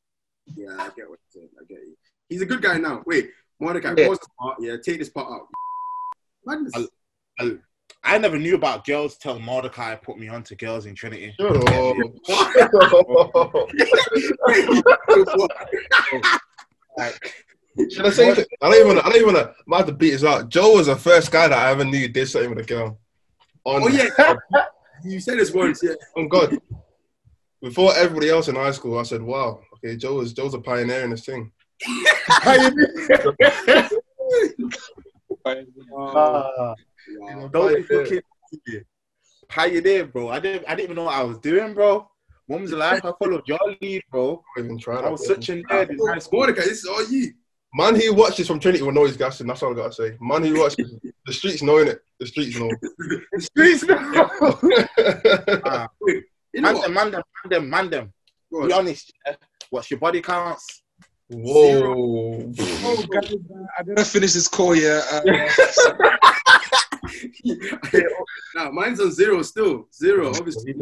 Yeah, 0.55 0.77
I 0.79 0.91
get 0.97 1.09
what 1.09 1.19
you're 1.35 1.43
saying. 1.43 1.49
I 1.61 1.65
get 1.65 1.79
you. 1.79 1.97
He's 2.29 2.43
a 2.43 2.47
good 2.47 2.63
guy 2.63 2.77
now. 2.79 3.03
Wait, 3.07 3.31
Mordecai, 3.59 3.95
Yeah. 3.97 4.09
pause 4.09 4.19
the 4.19 4.29
part. 4.39 4.57
Yeah, 4.61 4.77
take 4.83 4.99
this 4.99 5.09
part 5.09 5.33
out. 5.33 5.49
Madness. 6.45 6.89
I, 7.41 7.57
I 8.07 8.19
never 8.19 8.39
knew 8.39 8.55
about 8.55 8.87
girls 8.87 9.17
till 9.17 9.41
Mordecai 9.41 9.97
put 9.97 10.17
me 10.17 10.29
on 10.29 10.45
to 10.45 10.55
girls 10.55 10.87
in 10.87 10.95
Trinity. 10.95 11.35
Shut. 11.39 11.57
Like, 16.99 17.21
Should 17.91 18.07
I 18.07 18.11
say? 18.11 18.31
it? 18.31 18.49
I 18.63 18.71
don't 18.71 18.87
even. 18.87 18.99
I 18.99 19.11
don't 19.11 19.21
even. 19.21 19.37
I'm 19.37 19.51
about 19.67 19.87
to 19.89 19.93
beat 19.93 20.13
this 20.13 20.25
out. 20.25 20.49
Joe 20.49 20.77
was 20.77 20.87
the 20.87 20.97
first 20.97 21.31
guy 21.31 21.47
that 21.49 21.59
I 21.59 21.71
ever 21.71 21.85
knew 21.85 22.09
did 22.09 22.27
something 22.27 22.49
with 22.49 22.61
a 22.61 22.67
girl. 22.67 22.99
On, 23.65 23.83
oh 23.83 23.89
yeah, 23.89 24.09
you 25.05 25.21
said 25.21 25.39
this 25.39 25.53
once. 25.53 25.83
Yeah. 25.83 25.93
on 26.17 26.29
God. 26.29 26.57
Before 27.61 27.95
everybody 27.95 28.31
else 28.31 28.49
in 28.49 28.55
high 28.55 28.71
school, 28.71 28.99
I 28.99 29.03
said, 29.03 29.21
"Wow, 29.21 29.61
okay, 29.75 29.95
Joe 29.97 30.21
is 30.21 30.33
Joe's 30.33 30.55
a 30.55 30.59
pioneer 30.59 31.03
in 31.03 31.11
this 31.11 31.27
thing." 31.27 31.53
uh, 35.99 36.75
Wow. 37.19 37.49
don't 37.49 37.87
fucking 37.87 38.23
pioneer, 39.49 40.07
bro. 40.07 40.29
I 40.29 40.41
didn't. 40.41 40.65
I 40.67 40.75
didn't 40.75 40.85
even 40.85 40.97
know 40.97 41.05
what 41.05 41.15
I 41.15 41.23
was 41.23 41.39
doing, 41.39 41.75
bro. 41.75 42.09
Mum's 42.49 42.73
life. 42.73 43.05
I 43.05 43.13
followed 43.23 43.43
your 43.47 43.59
lead, 43.81 44.03
bro. 44.11 44.43
I 44.57 44.61
even 44.61 44.79
tried. 44.79 45.05
I 45.05 45.11
was 45.11 45.27
such 45.27 45.49
a 45.49 45.63
nerd 45.63 45.91
in 45.91 45.99
high 46.07 46.19
school. 46.19 46.41
Mordecai, 46.41 46.63
this 46.63 46.79
is 46.79 46.87
all 46.87 47.09
you. 47.09 47.33
Man 47.75 47.95
who 47.95 48.15
watches 48.15 48.47
from 48.47 48.59
Trinity 48.61 48.83
will 48.83 48.93
know 48.93 49.05
he's 49.05 49.17
gassing. 49.17 49.47
That's 49.47 49.63
all 49.63 49.73
I 49.73 49.77
gotta 49.77 49.93
say. 49.93 50.17
Man 50.21 50.45
who 50.45 50.61
watches 50.61 50.95
the 51.27 51.33
streets 51.33 51.63
knowing 51.63 51.89
it. 51.89 52.01
The 52.21 52.27
streets 52.27 52.59
know. 52.59 52.71
The 53.33 53.41
streets, 53.41 53.85
bro. 53.85 55.61
Ah, 55.65 55.89
You 56.55 56.63
know 56.63 56.73
man, 56.73 56.81
them, 56.81 56.95
man, 56.95 57.11
them, 57.11 57.23
man, 57.45 57.51
them, 57.51 57.71
man, 57.71 57.91
them. 57.91 58.13
Be 58.67 58.73
honest. 58.73 59.13
yeah. 59.27 59.35
What's 59.69 59.91
your 59.91 60.01
body 60.01 60.23
counts? 60.23 60.83
Whoa. 61.29 62.51
Oh, 62.59 63.05
guys, 63.11 63.35
I 63.79 63.83
gotta 63.83 64.05
finish 64.05 64.33
this 64.33 64.49
call. 64.49 64.75
Yeah. 64.75 65.03
Uh, 65.13 65.21
nah, 68.55 68.71
mine's 68.71 69.01
on 69.01 69.11
zero 69.11 69.43
still. 69.43 69.89
Zero, 69.95 70.29
obviously. 70.29 70.75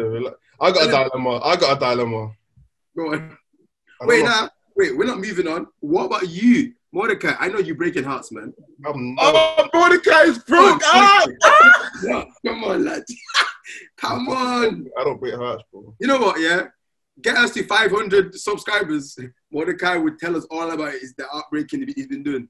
I 0.61 0.71
got 0.73 0.89
a 0.89 0.91
dilemma. 0.91 1.41
I 1.43 1.57
got 1.57 1.77
a 1.77 1.81
dilemma. 1.81 2.33
Go 2.97 3.13
on. 3.13 3.37
Wait, 4.03 4.25
know- 4.25 4.31
now, 4.31 4.51
wait, 4.77 4.97
we're 4.97 5.07
not 5.07 5.19
moving 5.19 5.49
on. 5.49 5.67
What 5.81 6.07
about 6.07 6.29
you, 6.29 6.75
Mordecai? 6.93 7.35
I 7.39 7.49
know 7.49 7.59
you 7.59 7.75
breaking 7.75 8.05
hearts, 8.05 8.33
man. 8.33 8.53
I'm 8.85 9.17
oh, 9.21 9.33
not. 9.33 9.71
Oh, 9.75 9.79
Mordecai's 9.79 10.39
broke 10.39 10.83
Oh, 10.85 11.27
up. 12.13 12.29
Come 12.47 12.65
on, 12.65 12.85
lad. 12.85 13.03
come 13.97 14.29
on. 14.29 14.87
I 14.99 15.05
don't 15.05 15.19
break 15.19 15.35
hearts, 15.35 15.65
bro. 15.73 15.95
You 15.99 16.07
know 16.07 16.19
what, 16.19 16.41
yeah? 16.41 16.67
Get 17.23 17.37
us 17.37 17.53
to 17.53 17.65
500 17.65 18.35
subscribers. 18.35 19.17
Mordecai 19.51 19.97
would 19.97 20.19
tell 20.19 20.37
us 20.37 20.47
all 20.51 20.71
about 20.71 20.95
it. 20.95 21.03
Is 21.03 21.15
the 21.17 21.27
heartbreaking 21.27 21.87
he's 21.95 22.09
been 22.09 22.23
doing. 22.23 22.49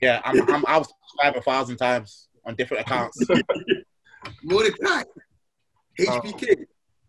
Yeah, 0.00 0.20
I'm, 0.24 0.40
I'm, 0.50 0.64
I've 0.66 0.86
subscribed 0.86 1.36
a 1.36 1.42
thousand 1.42 1.76
times 1.76 2.28
on 2.44 2.54
different 2.54 2.82
accounts. 2.86 3.18
Mordecai, 4.42 5.02
HBK, 5.98 6.64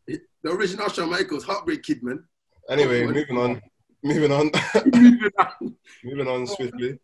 the 0.07 0.19
original 0.51 0.89
Shawn 0.89 1.09
Michaels, 1.09 1.43
Heartbreak 1.43 1.83
Kid, 1.83 2.03
man. 2.03 2.23
Anyway, 2.69 3.03
Oh, 3.03 3.11
moving 3.11 3.37
on. 3.37 3.61
Moving 4.05 4.31
on. 4.33 4.51
Moving 4.93 5.31
on. 5.39 5.75
moving 6.03 6.27
on 6.27 6.45
swiftly. 6.47 6.99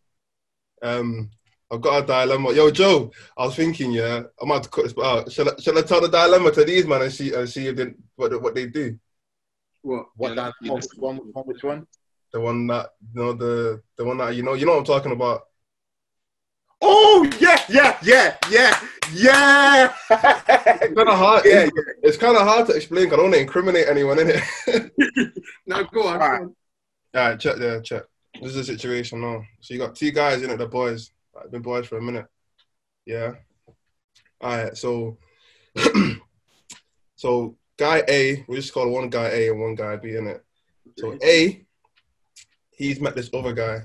Um, 0.82 1.30
I've 1.70 1.80
got 1.80 2.02
a 2.02 2.06
dilemma. 2.06 2.52
Yo, 2.52 2.70
Joe, 2.70 3.10
I 3.38 3.46
was 3.46 3.56
thinking, 3.56 3.92
yeah, 3.92 4.22
I 4.40 4.44
might 4.44 4.54
have 4.56 4.62
to 4.64 4.68
cut 4.68 4.84
this 4.84 4.94
out. 5.02 5.32
Shall 5.32 5.48
I, 5.48 5.52
shall 5.60 5.78
I 5.78 5.82
tell 5.82 6.00
the 6.02 6.08
dilemma 6.08 6.50
to 6.52 6.64
these 6.64 6.86
man 6.86 7.00
and 7.00 7.12
see 7.12 7.32
and 7.32 7.48
see 7.48 7.68
if 7.68 7.76
they, 7.76 7.94
what 8.16 8.42
what 8.42 8.54
they 8.54 8.66
do? 8.66 8.98
What? 9.82 10.06
What 10.16 10.28
Yeah, 10.30 10.34
that? 10.34 10.54
Which 10.60 10.84
one? 10.96 11.16
Which 11.16 11.32
one? 11.34 11.44
Which 11.46 11.62
one? 11.62 11.86
The 12.32 12.40
one 12.40 12.66
that 12.66 12.90
you 13.14 13.22
know 13.22 13.32
the 13.32 13.82
the 13.96 14.04
one 14.04 14.18
that 14.18 14.34
you 14.34 14.42
know 14.42 14.54
you 14.54 14.66
know 14.66 14.72
what 14.72 14.78
I'm 14.80 14.84
talking 14.84 15.12
about. 15.12 15.42
Oh 16.82 17.30
yeah, 17.38 17.62
yeah, 17.68 17.98
yeah, 18.02 18.36
yeah, 18.50 18.80
yeah. 19.12 19.94
It's 20.10 20.94
kind 20.94 21.08
of 21.08 21.18
hard. 21.18 21.42
yeah, 21.44 21.64
yeah. 21.64 21.92
It's 22.02 22.16
kind 22.16 22.36
of 22.36 22.42
hard 22.42 22.66
to 22.68 22.74
explain. 22.74 23.08
I 23.08 23.10
don't 23.10 23.24
want 23.24 23.34
to 23.34 23.40
incriminate 23.40 23.88
anyone 23.88 24.18
in 24.18 24.30
it. 24.30 25.32
Now 25.66 25.82
go 25.84 26.06
on. 26.06 26.20
All 26.20 26.28
right. 26.28 26.42
All 26.42 26.52
right, 27.14 27.38
check 27.38 27.56
there, 27.56 27.80
check. 27.80 28.02
This 28.40 28.54
is 28.54 28.56
the 28.56 28.64
situation 28.64 29.20
now. 29.20 29.42
So 29.60 29.74
you 29.74 29.80
got 29.80 29.94
two 29.94 30.10
guys 30.10 30.42
in 30.42 30.50
it, 30.50 30.56
the 30.56 30.66
boys. 30.66 31.10
I've 31.38 31.50
been 31.50 31.62
boys 31.62 31.86
for 31.86 31.98
a 31.98 32.02
minute. 32.02 32.26
Yeah. 33.04 33.34
All 34.40 34.56
right, 34.56 34.76
so 34.76 35.18
so 37.16 37.56
guy 37.76 38.02
A, 38.08 38.44
we 38.48 38.56
just 38.56 38.72
call 38.72 38.88
one 38.88 39.10
guy 39.10 39.28
A 39.28 39.50
and 39.50 39.60
one 39.60 39.74
guy 39.74 39.96
B 39.96 40.16
in 40.16 40.26
it. 40.26 40.44
So 40.98 41.18
A, 41.22 41.64
he's 42.70 43.00
met 43.00 43.14
this 43.14 43.30
other 43.34 43.52
guy, 43.52 43.80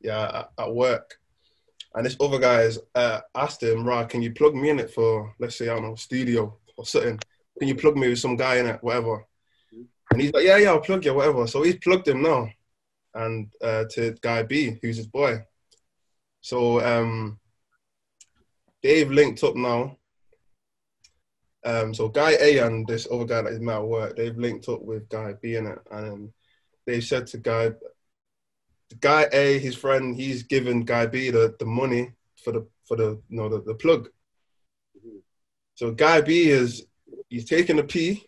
yeah, 0.00 0.46
at, 0.58 0.64
at 0.66 0.74
work. 0.74 1.18
And 1.94 2.06
this 2.06 2.16
other 2.20 2.38
guy 2.38 2.62
has 2.62 2.78
uh, 2.94 3.20
asked 3.34 3.62
him, 3.62 3.84
right, 3.84 4.08
can 4.08 4.22
you 4.22 4.32
plug 4.32 4.54
me 4.54 4.70
in 4.70 4.78
it 4.78 4.92
for, 4.92 5.34
let's 5.40 5.56
say, 5.56 5.68
I 5.68 5.74
don't 5.74 5.82
know, 5.82 5.94
studio 5.96 6.56
or 6.76 6.86
something? 6.86 7.18
Can 7.58 7.68
you 7.68 7.74
plug 7.74 7.96
me 7.96 8.08
with 8.08 8.20
some 8.20 8.36
guy 8.36 8.56
in 8.56 8.66
it, 8.66 8.82
whatever? 8.82 9.26
And 10.10 10.20
he's 10.20 10.32
like, 10.32 10.44
yeah, 10.44 10.56
yeah, 10.56 10.70
I'll 10.70 10.80
plug 10.80 11.04
you, 11.04 11.14
whatever. 11.14 11.46
So 11.46 11.62
he's 11.62 11.76
plugged 11.76 12.08
him 12.08 12.22
now 12.22 12.48
and 13.14 13.52
uh, 13.62 13.84
to 13.90 14.14
guy 14.20 14.42
B, 14.42 14.78
who's 14.80 14.96
his 14.96 15.06
boy. 15.06 15.44
So 16.40 16.80
um, 16.80 17.38
they've 18.82 19.10
linked 19.10 19.42
up 19.42 19.56
now. 19.56 19.96
Um, 21.64 21.92
so 21.92 22.08
guy 22.08 22.32
A 22.40 22.58
and 22.58 22.86
this 22.86 23.06
other 23.10 23.26
guy 23.26 23.42
that 23.42 23.52
is 23.52 23.60
now 23.60 23.82
at 23.82 23.88
work, 23.88 24.16
they've 24.16 24.36
linked 24.36 24.68
up 24.68 24.82
with 24.82 25.08
guy 25.08 25.34
B 25.42 25.56
in 25.56 25.66
it, 25.66 25.78
and 25.90 26.32
they 26.86 27.00
said 27.00 27.26
to 27.28 27.38
guy, 27.38 27.72
guy 28.96 29.26
A, 29.32 29.58
his 29.58 29.76
friend, 29.76 30.16
he's 30.16 30.42
given 30.42 30.84
guy 30.84 31.06
B 31.06 31.30
the, 31.30 31.54
the 31.58 31.66
money 31.66 32.12
for 32.42 32.52
the 32.52 32.66
for 32.86 32.96
the 32.96 33.20
you 33.28 33.36
know 33.36 33.48
the, 33.48 33.62
the 33.62 33.74
plug. 33.74 34.08
So 35.74 35.92
guy 35.92 36.20
B 36.20 36.48
is 36.48 36.86
he's 37.28 37.44
taking 37.44 37.76
the 37.76 37.84
P 37.84 38.26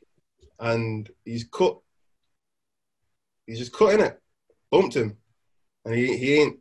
and 0.59 1.11
he's 1.25 1.44
cut. 1.44 1.79
He's 3.46 3.59
just 3.59 3.72
cutting 3.72 4.01
it, 4.01 4.20
bumped 4.70 4.94
him, 4.94 5.16
and 5.85 5.94
he, 5.94 6.16
he 6.16 6.35
ain't 6.37 6.61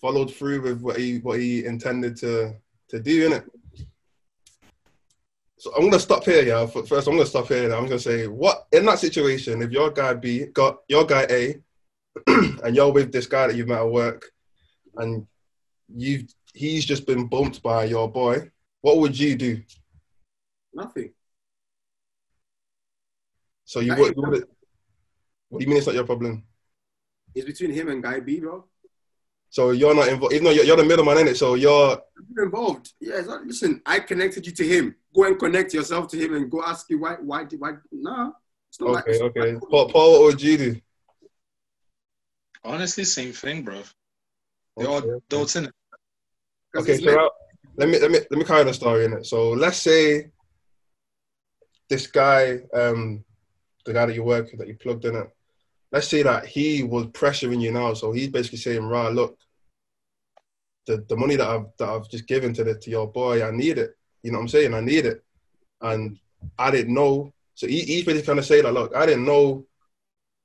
followed 0.00 0.32
through 0.32 0.60
with 0.60 0.80
what 0.82 0.98
he 0.98 1.18
what 1.18 1.38
he 1.38 1.64
intended 1.64 2.16
to 2.18 2.54
to 2.90 3.00
do 3.00 3.26
in 3.26 3.32
it. 3.32 3.44
So 5.58 5.74
I'm 5.74 5.84
gonna 5.84 5.98
stop 5.98 6.24
here, 6.24 6.42
yeah. 6.44 6.66
First, 6.66 7.08
I'm 7.08 7.14
gonna 7.14 7.26
stop 7.26 7.48
here. 7.48 7.72
I'm 7.72 7.86
gonna 7.86 7.98
say, 7.98 8.28
what 8.28 8.68
in 8.70 8.84
that 8.86 9.00
situation, 9.00 9.60
if 9.62 9.72
your 9.72 9.90
guy 9.90 10.14
B 10.14 10.46
got 10.46 10.78
your 10.88 11.04
guy 11.04 11.26
A, 11.30 11.56
and 12.64 12.74
you're 12.74 12.92
with 12.92 13.12
this 13.12 13.26
guy 13.26 13.46
that 13.46 13.56
you've 13.56 13.68
met 13.68 13.80
at 13.80 13.90
work, 13.90 14.30
and 14.96 15.26
you've 15.94 16.24
he's 16.54 16.84
just 16.84 17.06
been 17.06 17.26
bumped 17.26 17.62
by 17.62 17.84
your 17.84 18.10
boy, 18.10 18.50
what 18.80 18.98
would 18.98 19.18
you 19.18 19.36
do? 19.36 19.62
Nothing. 20.74 21.12
So 23.64 23.80
you 23.80 23.94
would. 23.96 24.16
you 24.16 24.22
What 24.22 25.60
do 25.60 25.64
you 25.64 25.68
mean 25.68 25.78
it's 25.78 25.86
not 25.86 25.94
your 25.94 26.04
problem? 26.04 26.44
It's 27.34 27.46
between 27.46 27.72
him 27.72 27.88
and 27.88 28.02
Guy 28.02 28.20
B, 28.20 28.40
bro. 28.40 28.64
So 29.50 29.70
you're 29.70 29.94
not 29.94 30.08
involved. 30.08 30.34
Even 30.34 30.44
though 30.44 30.50
you're, 30.50 30.64
you're 30.64 30.76
the 30.76 30.84
middleman 30.84 31.18
in 31.18 31.28
it, 31.28 31.36
so 31.36 31.54
you're 31.54 32.00
involved. 32.36 32.92
Yeah, 33.00 33.20
not, 33.22 33.46
listen, 33.46 33.80
I 33.86 34.00
connected 34.00 34.46
you 34.46 34.52
to 34.52 34.66
him. 34.66 34.94
Go 35.14 35.24
and 35.24 35.38
connect 35.38 35.72
yourself 35.72 36.08
to 36.08 36.18
him 36.18 36.34
and 36.34 36.50
go 36.50 36.62
ask 36.62 36.88
you 36.90 37.00
why, 37.00 37.14
why, 37.14 37.44
did- 37.44 37.60
why, 37.60 37.72
nah. 37.90 38.32
It's 38.70 38.80
not 38.80 39.06
okay. 39.06 39.22
like, 39.22 39.36
Okay. 39.36 39.58
Paul, 39.70 39.88
Paul, 39.88 40.12
what 40.12 40.22
would 40.24 40.42
you 40.42 40.58
do? 40.58 40.80
Honestly, 42.64 43.04
same 43.04 43.32
thing, 43.32 43.62
bro. 43.62 43.82
They're 44.76 44.88
all 44.88 44.98
Okay. 44.98 45.24
adults 45.30 45.56
in 45.56 45.66
it. 45.66 45.74
Okay, 46.76 46.98
so 46.98 47.04
meant- 47.04 47.18
now, 47.18 47.30
let 47.76 47.88
me 47.88 47.98
let 47.98 48.10
me 48.10 48.18
let 48.30 48.38
me 48.38 48.44
carry 48.44 48.64
the 48.64 48.74
story 48.74 49.04
in 49.04 49.12
it. 49.12 49.26
So 49.26 49.50
let's 49.50 49.78
say 49.78 50.30
this 51.88 52.06
guy, 52.06 52.60
um, 52.74 53.24
the 53.86 53.92
guy 53.92 54.06
that 54.06 54.14
you 54.14 54.22
work 54.22 54.50
with, 54.50 54.58
that 54.58 54.68
you 54.68 54.76
plugged 54.76 55.04
in 55.04 55.16
it. 55.16 55.30
Let's 55.90 56.08
say 56.08 56.22
that 56.22 56.46
he 56.46 56.82
was 56.82 57.06
pressuring 57.06 57.60
you 57.62 57.72
now, 57.72 57.94
so 57.94 58.12
he's 58.12 58.28
basically 58.28 58.58
saying, 58.58 58.84
"Right, 58.84 59.12
look, 59.12 59.38
the, 60.86 60.98
the 61.08 61.16
money 61.16 61.36
that 61.36 61.48
I've 61.48 61.66
that 61.78 61.88
I've 61.88 62.10
just 62.10 62.26
given 62.26 62.52
to 62.54 62.64
the 62.64 62.74
to 62.74 62.90
your 62.90 63.10
boy, 63.10 63.46
I 63.46 63.50
need 63.50 63.78
it. 63.78 63.96
You 64.22 64.32
know 64.32 64.38
what 64.38 64.42
I'm 64.42 64.48
saying? 64.48 64.74
I 64.74 64.80
need 64.80 65.06
it, 65.06 65.22
and 65.80 66.18
I 66.58 66.70
didn't 66.70 66.94
know. 66.94 67.32
So 67.54 67.66
he, 67.66 67.80
he's 67.80 68.04
basically 68.04 68.22
trying 68.22 68.36
to 68.38 68.42
say 68.42 68.60
that, 68.60 68.72
look, 68.72 68.94
I 68.94 69.06
didn't 69.06 69.24
know 69.24 69.66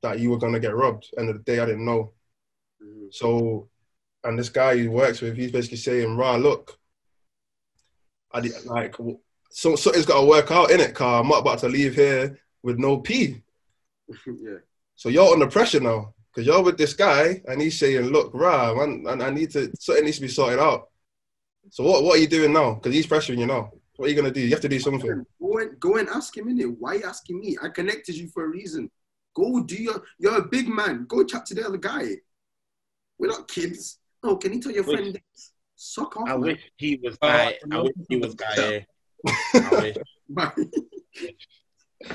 that 0.03 0.19
you 0.19 0.29
were 0.29 0.37
gonna 0.37 0.59
get 0.59 0.75
robbed. 0.75 1.09
End 1.17 1.29
of 1.29 1.37
the 1.37 1.43
day, 1.43 1.59
I 1.59 1.65
didn't 1.65 1.85
know. 1.85 2.13
Mhm. 2.81 3.11
So, 3.11 3.69
and 4.23 4.37
this 4.37 4.49
guy 4.49 4.77
he 4.77 4.87
works 4.87 5.21
with, 5.21 5.35
he's 5.35 5.51
basically 5.51 5.77
saying, 5.77 6.15
"Rah, 6.15 6.35
look, 6.35 6.77
I 8.31 8.41
did, 8.41 8.65
like 8.65 8.95
so 9.49 9.75
something's 9.75 10.07
got 10.07 10.19
to 10.19 10.25
work 10.25 10.49
out 10.49 10.71
in 10.71 10.79
it, 10.79 10.95
car. 10.95 11.21
I'm 11.21 11.27
not 11.27 11.41
about 11.41 11.59
to 11.59 11.69
leave 11.69 11.93
here 11.93 12.39
with 12.63 12.79
no 12.79 12.97
P. 12.97 13.41
yeah. 14.27 14.57
So 14.95 15.09
you're 15.09 15.31
under 15.31 15.47
pressure 15.47 15.79
now 15.79 16.13
because 16.33 16.47
you're 16.47 16.63
with 16.63 16.77
this 16.77 16.93
guy 16.93 17.41
and 17.47 17.61
he's 17.61 17.77
saying, 17.77 18.05
"Look, 18.05 18.31
rah, 18.33 18.73
man, 18.73 19.05
and 19.07 19.21
I 19.21 19.29
need 19.29 19.51
to 19.51 19.71
something 19.79 20.05
needs 20.05 20.17
to 20.17 20.23
be 20.23 20.27
sorted 20.27 20.59
out." 20.59 20.89
So 21.69 21.83
what 21.83 22.03
what 22.03 22.17
are 22.17 22.21
you 22.21 22.27
doing 22.27 22.51
now? 22.51 22.73
Because 22.73 22.93
he's 22.93 23.07
pressuring 23.07 23.37
you 23.37 23.45
now. 23.45 23.71
What 23.95 24.07
are 24.07 24.09
you 24.09 24.15
gonna 24.15 24.31
do? 24.31 24.41
You 24.41 24.49
have 24.49 24.61
to 24.61 24.69
do 24.69 24.79
something. 24.79 25.25
Go 25.39 25.57
and 25.59 25.79
go 25.79 25.97
and 25.97 26.09
ask 26.09 26.35
him 26.35 26.49
in 26.49 26.59
it. 26.59 26.79
Why 26.79 26.91
are 26.91 26.97
you 26.97 27.05
asking 27.05 27.39
me? 27.39 27.57
I 27.61 27.69
connected 27.69 28.15
you 28.15 28.29
for 28.29 28.45
a 28.45 28.47
reason. 28.47 28.89
Go 29.35 29.63
do 29.63 29.75
your. 29.75 30.03
You're 30.19 30.37
a 30.37 30.43
big 30.47 30.67
man. 30.67 31.05
Go 31.07 31.23
chat 31.23 31.45
to 31.47 31.55
the 31.55 31.65
other 31.67 31.77
guy. 31.77 32.17
We're 33.17 33.27
not 33.29 33.47
kids. 33.47 33.99
No, 34.23 34.37
can 34.37 34.53
you 34.53 34.61
tell 34.61 34.71
your 34.71 34.83
Which- 34.83 34.97
friend? 34.99 35.13
this? 35.15 35.51
Suck 35.75 36.15
off. 36.17 36.27
I 36.29 36.31
man. 36.31 36.41
wish 36.41 36.61
he 36.77 36.99
was 37.03 37.17
Uh, 37.21 37.27
guy. 37.27 37.57
I 37.71 37.79
wish 37.81 37.91
he 38.09 38.15
was 38.17 38.35
guy. 38.35 38.55
A. 38.57 38.87
I 39.55 39.69
wish. 39.81 39.97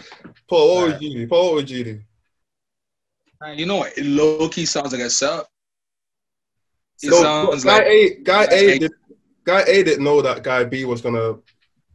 Paul, 0.49 0.75
what 0.75 0.93
would 0.93 1.03
you 1.03 1.15
do? 1.15 1.29
Paul, 1.29 1.45
what 1.47 1.55
would 1.57 1.71
you 1.71 1.85
do? 1.85 2.01
You 3.55 3.67
know 3.67 3.77
what? 3.77 3.97
It 3.97 4.05
low 4.07 4.49
key 4.49 4.67
sounds 4.67 4.93
like 4.93 5.03
a 5.03 5.11
setup. 5.11 5.49
It 7.03 7.11
No, 7.11 7.23
sounds 7.23 7.65
guy 7.65 7.73
like 7.79 7.87
A, 7.87 8.15
guy 8.23 8.45
A, 8.51 8.79
did, 8.79 8.93
guy 9.45 9.61
A 9.63 9.83
didn't 9.85 10.03
know 10.05 10.21
that 10.23 10.43
guy 10.43 10.65
B 10.65 10.85
was 10.85 11.01
gonna 11.01 11.35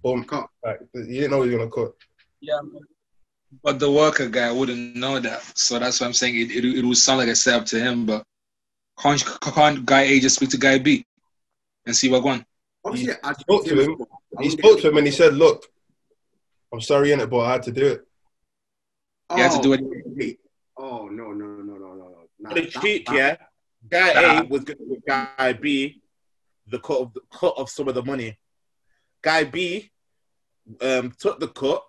bump. 0.01 0.27
Cut. 0.27 0.47
Like, 0.63 0.79
he 0.93 1.15
didn't 1.19 1.31
know 1.31 1.41
he 1.43 1.49
was 1.49 1.57
gonna 1.57 1.69
cut. 1.71 1.93
yeah, 2.39 2.59
but 3.63 3.79
the 3.79 3.91
worker 3.91 4.27
guy 4.27 4.51
wouldn't 4.51 4.95
know 4.95 5.19
that. 5.19 5.41
So 5.57 5.79
that's 5.79 5.99
why 5.99 6.07
I'm 6.07 6.13
saying 6.13 6.35
it. 6.35 6.51
It, 6.51 6.65
it 6.79 6.85
would 6.85 6.97
sound 6.97 7.19
like 7.19 7.27
a 7.29 7.35
setup 7.35 7.65
to 7.67 7.79
him, 7.79 8.05
but 8.05 8.23
can't, 8.99 9.23
can't 9.41 9.85
guy 9.85 10.01
A 10.03 10.19
just 10.19 10.35
speak 10.35 10.49
to 10.51 10.57
guy 10.57 10.79
B 10.79 11.05
and 11.85 11.95
see 11.95 12.09
what 12.09 12.21
going? 12.23 12.45
Obviously, 12.85 13.13
I 13.23 13.33
spoke 13.33 13.65
to 13.65 13.81
him. 13.81 13.97
He 14.41 14.49
spoke 14.49 14.81
to 14.81 14.89
him 14.89 14.97
and 14.97 15.05
he 15.07 15.11
said, 15.11 15.33
"Look, 15.35 15.65
I'm 16.73 16.81
sorry 16.81 17.11
in 17.11 17.19
it, 17.21 17.29
but 17.29 17.39
I 17.39 17.51
had 17.53 17.63
to 17.63 17.71
do 17.71 17.85
it." 17.87 18.07
Oh, 19.29 19.37
You 19.37 19.43
had 19.43 19.51
to 19.53 19.61
do 19.61 19.73
it. 19.73 19.81
wait. 20.05 20.39
Oh 20.77 21.07
no 21.07 21.31
no 21.31 21.45
no 21.45 21.73
no 21.75 21.93
no 21.93 21.93
no. 21.95 22.15
Nah, 22.39 22.53
the 22.53 22.61
that- 22.61 22.71
cheek, 22.81 23.05
that- 23.07 23.15
yeah. 23.15 23.35
Guy 23.89 24.13
Nah. 24.13 24.41
A 24.41 24.45
was 24.45 24.63
going 24.63 24.77
to 24.77 24.85
give 24.85 25.05
guy 25.05 25.53
B 25.53 26.01
the 26.67 26.79
cut 26.79 26.99
of 26.99 27.13
the 27.13 27.21
cut 27.31 27.53
of 27.57 27.69
some 27.69 27.87
of 27.89 27.95
the 27.95 28.03
money. 28.03 28.37
Guy 29.21 29.43
B 29.43 29.91
um, 30.81 31.11
took 31.19 31.39
the 31.39 31.47
cut. 31.49 31.83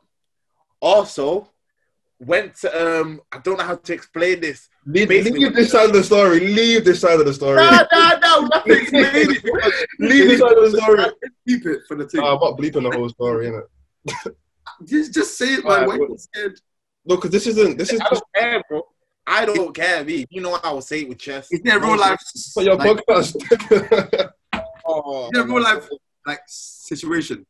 Also 0.80 1.48
went 2.20 2.54
to 2.56 3.00
um 3.00 3.20
I 3.32 3.38
don't 3.38 3.58
know 3.58 3.64
how 3.64 3.76
to 3.76 3.92
explain 3.92 4.40
this. 4.40 4.68
Leave, 4.86 5.08
leave 5.08 5.54
this 5.54 5.72
side 5.72 5.86
of 5.86 5.94
the 5.94 6.04
story. 6.04 6.40
Leave 6.40 6.84
this 6.84 7.00
side 7.00 7.18
of 7.18 7.26
the 7.26 7.34
story. 7.34 7.56
No, 7.56 7.86
no, 7.92 8.18
no, 8.22 8.40
nothing 8.46 8.72
explain 8.72 9.26
Leave 9.98 10.28
this 10.28 10.40
side 10.40 10.52
of 10.52 10.72
the 10.72 10.80
story. 10.80 11.04
Keep 11.48 11.66
it 11.66 11.80
for 11.88 11.96
the 11.96 12.08
thing. 12.08 12.20
Nah, 12.20 12.34
I'm 12.34 12.40
not 12.40 12.58
bleeping 12.58 12.90
the 12.90 12.96
whole 12.96 13.08
story, 13.08 13.46
innit? 13.46 14.34
just 14.84 15.14
just 15.14 15.36
say 15.36 15.54
it, 15.54 15.64
man. 15.64 15.84
Alright, 15.84 16.00
Why 16.00 16.16
scared? 16.16 16.60
No, 17.04 17.16
because 17.16 17.30
this 17.30 17.46
isn't. 17.46 17.78
This 17.78 17.92
is 17.92 18.00
I 18.00 18.08
don't 18.08 18.24
care, 18.34 18.62
bro. 18.68 18.82
I 19.26 19.44
don't 19.46 19.74
care, 19.74 20.04
me. 20.04 20.26
You 20.30 20.42
know 20.42 20.50
what 20.50 20.64
I 20.64 20.72
will 20.72 20.82
say 20.82 21.00
it 21.00 21.08
with 21.08 21.18
chest. 21.18 21.52
Is 21.52 21.60
there 21.62 21.80
real 21.80 21.98
life? 21.98 22.20
for 22.52 22.62
your 22.62 22.76
like, 22.76 22.98
podcast. 23.08 24.30
Oh, 24.86 25.26
Is 25.26 25.30
there 25.32 25.44
real 25.44 25.62
life 25.62 25.88
like 26.26 26.40
situation? 26.46 27.46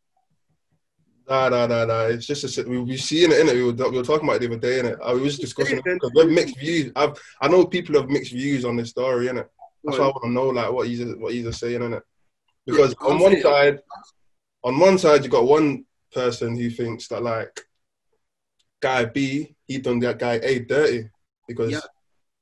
Nah, 1.29 1.49
nah, 1.49 1.67
nah, 1.67 1.85
nah. 1.85 2.03
It's 2.05 2.27
just 2.27 2.59
a, 2.59 2.63
we 2.69 2.79
we 2.81 2.97
seen 2.97 3.33
it 3.33 3.41
in 3.41 3.49
it. 3.49 3.55
We 3.55 3.65
were, 3.65 3.91
we 3.91 3.99
were 3.99 4.05
talking 4.05 4.29
about 4.29 4.43
it 4.43 4.49
the 4.49 4.55
other 4.55 4.57
day 4.59 4.81
in 4.81 4.87
it. 4.87 4.99
I 5.05 5.13
was 5.13 5.39
discussing 5.39 5.79
it 5.79 5.85
because 5.85 6.13
we 6.15 6.21
have 6.23 6.31
mixed 6.31 6.59
views. 6.59 6.93
I've 6.97 7.21
I 7.41 7.49
know 7.49 7.65
people 7.67 8.01
have 8.01 8.09
mixed 8.11 8.33
views 8.33 8.65
on 8.65 8.77
this 8.77 8.91
story 8.91 9.29
in 9.29 9.39
it. 9.39 9.49
That's 9.85 9.99
why 9.99 10.05
I 10.05 10.09
want 10.09 10.25
to 10.25 10.31
know 10.31 10.49
like 10.49 10.73
what 10.73 10.87
he's 10.87 11.05
what 11.17 11.33
he's 11.33 11.57
saying 11.59 11.83
in 11.83 11.95
it. 11.95 12.03
Because 12.67 12.95
on 13.01 13.19
one 13.19 13.41
side, 13.41 13.81
on 14.63 14.79
one 14.79 14.99
side 14.99 15.25
you 15.25 15.31
got 15.31 15.45
one 15.47 15.85
person 16.13 16.57
who 16.57 16.71
thinks 16.71 17.09
that 17.09 17.23
like 17.23 17.61
guy 18.81 19.05
B 19.05 19.55
he 19.67 19.79
done 19.79 19.99
that 20.01 20.19
guy 20.19 20.35
A 20.43 20.61
dirty 20.61 21.09
because 21.49 21.73
Yeah. 21.73 21.81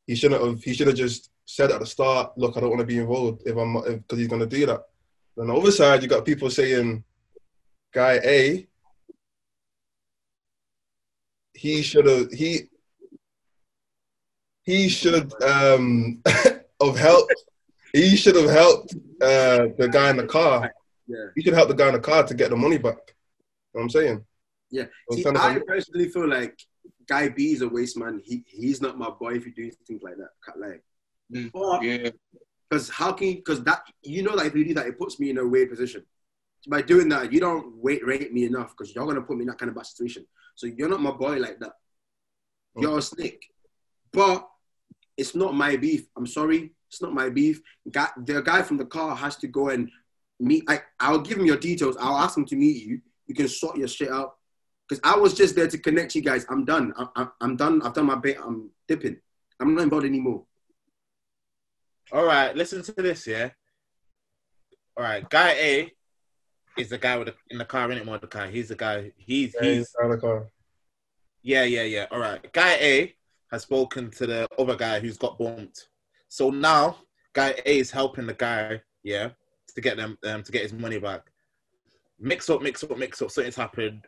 he 0.06 0.14
shouldn't 0.14 0.42
have 0.42 0.62
he 0.62 0.74
should 0.74 0.86
have 0.88 0.96
just 0.96 1.30
said 1.44 1.70
at 1.70 1.80
the 1.80 1.86
start, 1.86 2.36
look, 2.38 2.56
I 2.56 2.60
don't 2.60 2.70
want 2.70 2.80
to 2.80 2.86
be 2.86 2.98
involved 2.98 3.42
if 3.44 3.56
I'm 3.56 3.74
because 3.80 4.18
he's 4.18 4.28
gonna 4.28 4.46
do 4.46 4.66
that. 4.66 4.82
Then 5.36 5.48
on 5.50 5.54
the 5.54 5.60
other 5.60 5.72
side 5.72 6.02
you 6.02 6.08
got 6.08 6.24
people 6.24 6.50
saying 6.50 7.02
guy 7.92 8.20
A 8.24 8.68
he 11.54 11.82
should 11.82 12.06
have 12.06 12.30
he 12.32 12.68
he 14.62 14.88
should 14.88 15.32
um 15.42 16.22
have 16.82 16.96
helped 16.96 17.34
he 17.92 18.16
should 18.16 18.36
have 18.36 18.50
helped 18.50 18.94
uh 19.20 19.66
the 19.78 19.88
guy 19.92 20.10
in 20.10 20.16
the 20.16 20.26
car 20.26 20.72
Yeah. 21.06 21.26
he 21.34 21.42
should 21.42 21.54
help 21.54 21.68
the 21.68 21.74
guy 21.74 21.88
in 21.88 21.94
the 21.94 22.00
car 22.00 22.24
to 22.24 22.34
get 22.34 22.50
the 22.50 22.56
money 22.56 22.78
back 22.78 22.98
you 23.06 23.80
know 23.80 23.80
what 23.80 23.82
I'm 23.82 23.90
saying 23.90 24.24
Yeah. 24.70 24.86
So 25.10 25.16
See, 25.16 25.24
I 25.36 25.60
personally 25.66 26.08
feel 26.08 26.28
like 26.28 26.56
Guy 27.06 27.28
B 27.28 27.52
is 27.52 27.62
a 27.62 27.68
waste 27.68 27.96
man. 27.98 28.20
He 28.24 28.42
he's 28.46 28.80
not 28.80 28.96
my 28.98 29.10
boy 29.10 29.32
if 29.34 29.44
you 29.46 29.52
do 29.52 29.70
things 29.86 30.02
like 30.02 30.16
that. 30.16 30.30
Cut 30.44 30.58
Like, 30.58 30.82
Mm, 31.32 31.50
or 31.54 31.82
Yeah, 31.84 32.10
because 32.68 32.88
how 32.90 33.12
can 33.12 33.28
you? 33.28 33.36
Because 33.36 33.62
that 33.64 33.80
you 34.02 34.22
know 34.22 34.36
that 34.36 34.46
if 34.46 34.54
you 34.54 34.64
do 34.64 34.74
that, 34.74 34.86
it 34.86 34.98
puts 34.98 35.18
me 35.20 35.30
in 35.30 35.38
a 35.38 35.46
weird 35.46 35.70
position. 35.70 36.04
By 36.68 36.83
doing 36.83 37.09
that, 37.09 37.33
you 37.33 37.40
don't 37.40 37.77
wait 37.77 38.07
rate 38.07 38.33
me 38.33 38.44
enough 38.44 38.75
because 38.77 38.94
you're 38.94 39.07
gonna 39.07 39.22
put 39.22 39.37
me 39.37 39.42
in 39.42 39.48
that 39.48 39.59
kind 39.59 39.68
of 39.68 39.77
bad 39.77 39.87
situation. 39.87 40.27
So 40.55 40.66
you're 40.66 40.88
not 40.88 41.01
my 41.01 41.11
boy 41.11 41.38
like 41.38 41.59
that. 41.61 41.72
You're 42.77 42.98
a 42.98 43.03
snake. 43.03 43.44
But 44.12 44.48
it's 45.16 45.35
not 45.35 45.55
my 45.55 45.77
beef. 45.77 46.07
I'm 46.16 46.27
sorry, 46.27 46.72
it's 46.88 47.03
not 47.03 47.14
my 47.14 47.29
beef. 47.29 47.61
Guy, 47.90 48.09
the 48.25 48.42
guy 48.42 48.62
from 48.62 48.77
the 48.77 48.85
car 48.85 49.16
has 49.16 49.37
to 49.37 49.46
go 49.46 49.70
and 49.70 49.90
meet. 50.38 50.64
I, 50.68 50.81
I'll 51.01 51.20
give 51.20 51.38
him 51.38 51.46
your 51.46 51.57
details. 51.57 51.96
I'll 51.98 52.18
ask 52.18 52.37
him 52.37 52.44
to 52.46 52.57
meet 52.57 52.85
you. 52.85 53.01
You 53.27 53.35
can 53.35 53.48
sort 53.48 53.77
your 53.77 53.88
shit 53.88 54.11
out. 54.11 54.37
Because 54.88 55.01
I 55.05 55.16
was 55.16 55.35
just 55.35 55.55
there 55.55 55.68
to 55.68 55.79
connect 55.79 56.14
you 56.14 56.22
guys. 56.22 56.44
I'm 56.51 56.64
done. 56.64 56.92
I, 56.96 57.29
I'm 57.40 57.57
done. 57.57 57.83
I've 57.83 57.94
done 57.94 58.07
my 58.07 58.16
bit. 58.16 58.37
I'm 58.44 58.70
dipping. 58.88 59.16
I'm 59.61 59.75
not 59.75 59.83
involved 59.85 60.07
anymore. 60.07 60.44
All 62.12 62.25
right, 62.25 62.55
listen 62.55 62.83
to 62.83 62.92
this, 62.92 63.27
yeah. 63.27 63.51
All 64.96 65.05
right, 65.05 65.29
guy 65.31 65.53
A 65.53 65.92
is 66.78 66.88
the 66.88 66.98
guy 66.98 67.16
with 67.16 67.28
the, 67.28 67.35
in 67.50 67.58
the 67.58 67.64
car 67.64 67.90
in 67.90 67.98
it, 67.98 68.06
Mordecai. 68.06 68.50
He's 68.50 68.68
the 68.68 68.76
guy. 68.76 69.12
He's 69.16 69.54
Yeah, 69.54 69.68
he's 69.68 69.76
he's 69.78 69.94
out 70.02 70.11
of 70.11 70.20
the 70.20 70.26
car. 70.26 70.46
yeah, 71.42 71.64
yeah, 71.64 71.82
yeah. 71.82 72.06
All 72.11 72.18
right, 72.18 72.52
guy 72.52 72.74
A 72.80 73.14
has 73.50 73.62
spoken 73.62 74.11
to 74.12 74.26
the 74.26 74.48
other 74.58 74.76
guy 74.76 75.00
who's 75.00 75.18
got 75.18 75.38
bumped. 75.38 75.88
So 76.28 76.50
now 76.50 76.96
guy 77.35 77.54
A 77.66 77.78
is 77.78 77.90
helping 77.90 78.26
the 78.26 78.35
guy, 78.35 78.80
yeah, 79.02 79.30
to 79.74 79.80
get 79.80 79.96
them 79.96 80.18
um, 80.24 80.42
to 80.42 80.52
get 80.52 80.62
his 80.62 80.72
money 80.72 80.98
back. 80.98 81.22
Mix 82.18 82.48
up, 82.50 82.62
mix 82.62 82.82
up, 82.85 82.96
mix 82.96 83.20
up. 83.20 83.30
Something's 83.30 83.56
happened. 83.56 84.06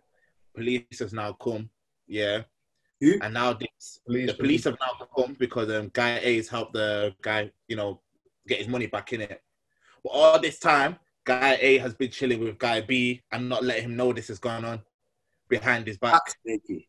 Police 0.54 1.00
has 1.00 1.12
now 1.12 1.32
come, 1.32 1.68
yeah. 2.06 2.42
Who? 3.00 3.18
And 3.20 3.34
now 3.34 3.52
this, 3.52 4.00
Police, 4.06 4.30
the 4.30 4.34
police 4.34 4.64
have 4.64 4.78
now 4.80 5.06
come 5.16 5.36
because 5.38 5.68
um, 5.70 5.90
guy 5.92 6.20
A 6.22 6.36
has 6.36 6.48
helped 6.48 6.74
the 6.74 7.14
guy, 7.20 7.50
you 7.66 7.76
know, 7.76 8.00
get 8.46 8.58
his 8.58 8.68
money 8.68 8.86
back 8.86 9.12
in 9.12 9.22
it. 9.22 9.42
But 10.02 10.10
all 10.10 10.40
this 10.40 10.58
time, 10.58 10.96
guy 11.24 11.58
A 11.60 11.78
has 11.78 11.94
been 11.94 12.10
chilling 12.10 12.40
with 12.40 12.58
guy 12.58 12.80
B 12.80 13.22
and 13.32 13.48
not 13.48 13.64
letting 13.64 13.84
him 13.84 13.96
know 13.96 14.12
this 14.12 14.30
is 14.30 14.38
going 14.38 14.64
on 14.64 14.82
behind 15.48 15.86
his 15.86 15.98
back. 15.98 16.12
That's 16.12 16.34
sneaky. 16.42 16.88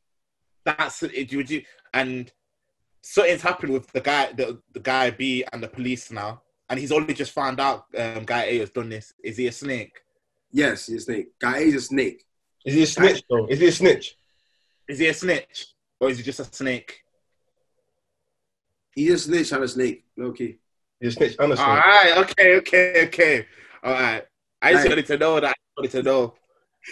That's 0.63 1.03
it. 1.03 1.33
Would 1.33 1.49
you 1.49 1.63
and 1.93 2.31
something's 3.01 3.41
happened 3.41 3.73
with 3.73 3.87
the 3.91 4.01
guy, 4.01 4.33
the, 4.33 4.59
the 4.73 4.79
guy 4.79 5.11
B 5.11 5.45
and 5.53 5.61
the 5.61 5.67
police 5.67 6.11
now, 6.11 6.41
and 6.69 6.79
he's 6.79 6.91
only 6.91 7.13
just 7.13 7.31
found 7.31 7.59
out 7.59 7.85
um, 7.97 8.25
guy 8.25 8.43
A 8.43 8.59
has 8.59 8.71
done 8.71 8.89
this. 8.89 9.13
Is 9.23 9.37
he 9.37 9.47
a 9.47 9.51
snake? 9.51 10.01
Yes, 10.51 10.87
he's 10.87 11.01
a 11.03 11.05
snake. 11.05 11.27
Guy 11.39 11.57
A 11.57 11.61
is 11.61 11.75
a 11.75 11.81
snake. 11.81 12.25
Is 12.65 12.73
he 12.73 12.83
a 12.83 12.87
snitch 12.87 13.23
though? 13.29 13.47
Is 13.47 13.59
he 13.59 13.67
a 13.67 13.71
snitch? 13.71 14.17
Is 14.87 14.99
he 14.99 15.07
a 15.07 15.13
snitch 15.13 15.67
or 15.99 16.09
is 16.09 16.17
he 16.17 16.23
just 16.23 16.39
a 16.39 16.45
snake? 16.45 17.01
He's 18.95 19.13
a 19.13 19.17
snitch 19.17 19.51
and 19.51 19.63
a 19.63 19.67
snake. 19.67 20.05
Okay. 20.19 20.57
He's 20.99 21.13
a 21.13 21.17
snitch 21.17 21.35
and 21.37 21.53
a 21.53 21.57
snitch. 21.57 21.67
All 21.67 21.75
right. 21.75 22.17
Okay. 22.17 22.55
Okay. 22.55 23.07
Okay. 23.07 23.45
All 23.85 23.93
right. 23.93 24.23
I 24.61 24.71
just 24.73 24.83
Right. 24.83 24.89
wanted 24.89 25.05
to 25.05 25.17
know 25.17 25.39
that. 25.39 25.49
I 25.51 25.53
wanted 25.77 25.91
to 25.91 26.03
know. 26.03 26.33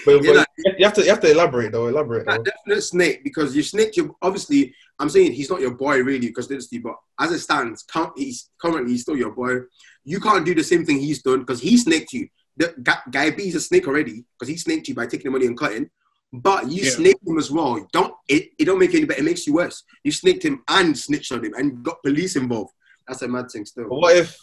But, 0.05 0.23
Yeah, 0.23 0.33
but 0.33 0.47
you 0.77 0.85
have 0.85 0.93
to 0.93 1.01
you 1.03 1.09
have 1.09 1.19
to 1.21 1.31
elaborate 1.31 1.71
though. 1.71 1.87
Elaborate 1.87 2.27
A 2.27 2.37
though. 2.37 2.43
definite 2.43 2.81
snake 2.81 3.23
because 3.23 3.55
you 3.55 3.63
snake 3.63 3.95
your 3.97 4.15
obviously 4.21 4.73
I'm 4.99 5.09
saying 5.09 5.33
he's 5.33 5.49
not 5.49 5.61
your 5.61 5.73
boy 5.75 6.01
really 6.03 6.27
because 6.27 6.47
dynasty, 6.47 6.77
but 6.79 6.95
as 7.19 7.31
it 7.31 7.39
stands, 7.39 7.83
count 7.83 8.13
he's 8.17 8.49
currently 8.61 8.91
he's 8.91 9.01
still 9.03 9.17
your 9.17 9.31
boy. 9.31 9.59
You 10.03 10.19
can't 10.19 10.45
do 10.45 10.53
the 10.55 10.63
same 10.63 10.85
thing 10.85 10.99
he's 10.99 11.21
done 11.21 11.39
because 11.41 11.61
he 11.61 11.77
snaked 11.77 12.13
you. 12.13 12.27
The 12.57 12.73
guy, 12.81 12.97
guy 13.09 13.29
B 13.31 13.47
is 13.47 13.55
a 13.55 13.61
snake 13.61 13.87
already 13.87 14.25
because 14.37 14.49
he 14.49 14.57
snaked 14.57 14.87
you 14.87 14.95
by 14.95 15.05
taking 15.07 15.25
the 15.25 15.31
money 15.31 15.47
and 15.47 15.57
cutting. 15.57 15.89
But 16.31 16.71
you 16.71 16.83
Yeah. 16.83 16.91
snaked 16.91 17.27
him 17.27 17.37
as 17.37 17.49
well. 17.51 17.87
Don't 17.93 18.13
it, 18.27 18.49
it 18.59 18.65
don't 18.65 18.79
make 18.79 18.93
it 18.93 18.97
any 18.97 19.05
better, 19.05 19.21
it 19.21 19.25
makes 19.25 19.45
you 19.47 19.53
worse. 19.53 19.83
You 20.03 20.11
snaked 20.11 20.43
him 20.43 20.63
and 20.67 20.97
snitched 20.97 21.31
on 21.31 21.43
him 21.45 21.53
and 21.55 21.83
got 21.83 22.01
police 22.03 22.35
involved. 22.35 22.73
That's 23.07 23.21
a 23.21 23.27
mad 23.27 23.49
thing 23.51 23.61
But 23.63 23.67
still. 23.67 23.85
what 23.89 24.15
if 24.17 24.37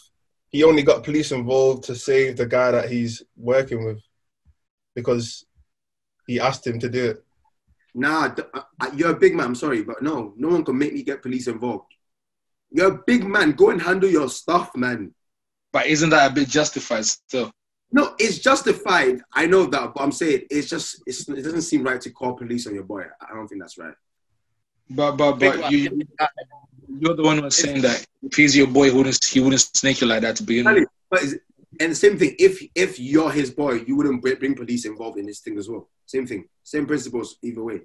he 0.51 0.63
only 0.63 0.83
got 0.83 1.03
police 1.03 1.31
involved 1.31 1.83
to 1.85 1.95
save 1.95 2.37
the 2.37 2.45
guy 2.45 2.71
that 2.71 2.89
he's 2.89 3.23
working 3.37 3.85
with 3.85 3.99
because 4.95 5.45
he 6.27 6.39
asked 6.39 6.67
him 6.67 6.79
to 6.79 6.89
do 6.89 7.11
it? 7.11 7.23
Nah, 7.93 8.29
th- 8.29 8.47
uh, 8.53 8.61
uh, 8.79 8.91
you're 8.95 9.11
a 9.11 9.19
big 9.19 9.35
man. 9.35 9.47
I'm 9.47 9.55
sorry, 9.55 9.83
but 9.83 10.01
no, 10.01 10.33
no 10.37 10.49
one 10.49 10.63
can 10.63 10.77
make 10.77 10.93
me 10.93 11.03
get 11.03 11.21
police 11.21 11.47
involved. 11.47 11.93
You're 12.69 12.93
a 12.93 12.99
big 13.05 13.25
man. 13.25 13.51
Go 13.51 13.69
and 13.69 13.81
handle 13.81 14.09
your 14.09 14.29
stuff, 14.29 14.75
man. 14.75 15.13
But 15.73 15.87
isn't 15.87 16.09
that 16.09 16.31
a 16.31 16.33
bit 16.33 16.47
justified 16.47 17.05
still? 17.05 17.51
No, 17.91 18.15
it's 18.17 18.39
justified. 18.39 19.21
I 19.33 19.45
know 19.45 19.65
that, 19.65 19.93
but 19.93 20.01
I'm 20.01 20.13
saying 20.13 20.43
it's 20.49 20.69
just 20.69 21.03
it's, 21.05 21.27
it 21.27 21.43
doesn't 21.43 21.63
seem 21.63 21.83
right 21.83 21.99
to 21.99 22.09
call 22.09 22.33
police 22.33 22.65
on 22.67 22.73
your 22.73 22.83
boy. 22.83 23.03
I 23.21 23.33
don't 23.33 23.47
think 23.47 23.61
that's 23.61 23.77
right. 23.77 23.93
But 24.89 25.13
but 25.17 25.33
but 25.33 25.59
one. 25.59 25.71
you 25.71 26.01
you're 26.99 27.15
the 27.15 27.23
one 27.23 27.37
who 27.37 27.43
was 27.43 27.55
saying 27.55 27.81
that 27.81 28.05
if 28.23 28.35
he's 28.35 28.55
your 28.55 28.67
boy, 28.67 28.89
he 28.89 28.95
wouldn't 28.95 29.23
he 29.23 29.39
wouldn't 29.39 29.61
snake 29.61 30.01
you 30.01 30.07
like 30.07 30.21
that 30.21 30.35
to 30.37 30.43
begin 30.43 30.65
with. 30.73 30.87
But 31.09 31.23
it's, 31.23 31.35
and 31.79 31.91
the 31.91 31.95
same 31.95 32.17
thing. 32.17 32.35
If 32.37 32.61
if 32.75 32.99
you're 32.99 33.31
his 33.31 33.51
boy, 33.51 33.83
you 33.87 33.95
wouldn't 33.95 34.21
bring, 34.21 34.35
bring 34.35 34.55
police 34.55 34.85
involved 34.85 35.17
in 35.17 35.25
this 35.25 35.39
thing 35.39 35.57
as 35.57 35.69
well. 35.69 35.89
Same 36.05 36.27
thing. 36.27 36.45
Same 36.63 36.85
principles 36.85 37.37
either 37.41 37.63
way. 37.63 37.81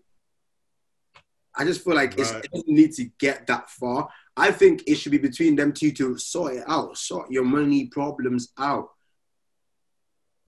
I 1.58 1.64
just 1.64 1.82
feel 1.82 1.94
like 1.94 2.18
it's, 2.18 2.32
Right. 2.32 2.44
it 2.44 2.50
doesn't 2.52 2.68
need 2.68 2.92
to 2.94 3.04
get 3.18 3.46
that 3.46 3.70
far. 3.70 4.08
I 4.36 4.50
think 4.50 4.82
it 4.86 4.96
should 4.96 5.12
be 5.12 5.18
between 5.18 5.56
them 5.56 5.72
two 5.72 5.90
to 5.92 6.18
sort 6.18 6.56
it 6.56 6.64
out, 6.66 6.98
sort 6.98 7.30
your 7.30 7.44
money 7.44 7.86
problems 7.86 8.52
out. 8.58 8.90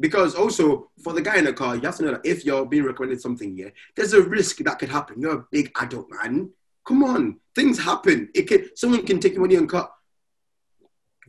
Because 0.00 0.34
also 0.34 0.90
for 1.02 1.12
the 1.12 1.22
guy 1.22 1.38
in 1.38 1.44
the 1.44 1.52
car, 1.52 1.74
you 1.74 1.82
have 1.82 1.96
to 1.96 2.04
know 2.04 2.10
that 2.12 2.26
if 2.26 2.44
you're 2.44 2.66
being 2.66 2.84
recommended 2.84 3.20
something, 3.20 3.56
yeah, 3.56 3.70
there's 3.96 4.12
a 4.12 4.22
risk 4.22 4.58
that 4.58 4.78
could 4.78 4.90
happen. 4.90 5.20
You're 5.20 5.38
a 5.38 5.44
big 5.50 5.72
adult 5.80 6.08
man. 6.10 6.50
Come 6.88 7.04
on, 7.04 7.38
things 7.54 7.78
happen. 7.78 8.30
It 8.34 8.48
can 8.48 8.70
someone 8.74 9.04
can 9.04 9.20
take 9.20 9.34
your 9.34 9.42
money 9.42 9.56
and 9.56 9.68
cut. 9.68 9.92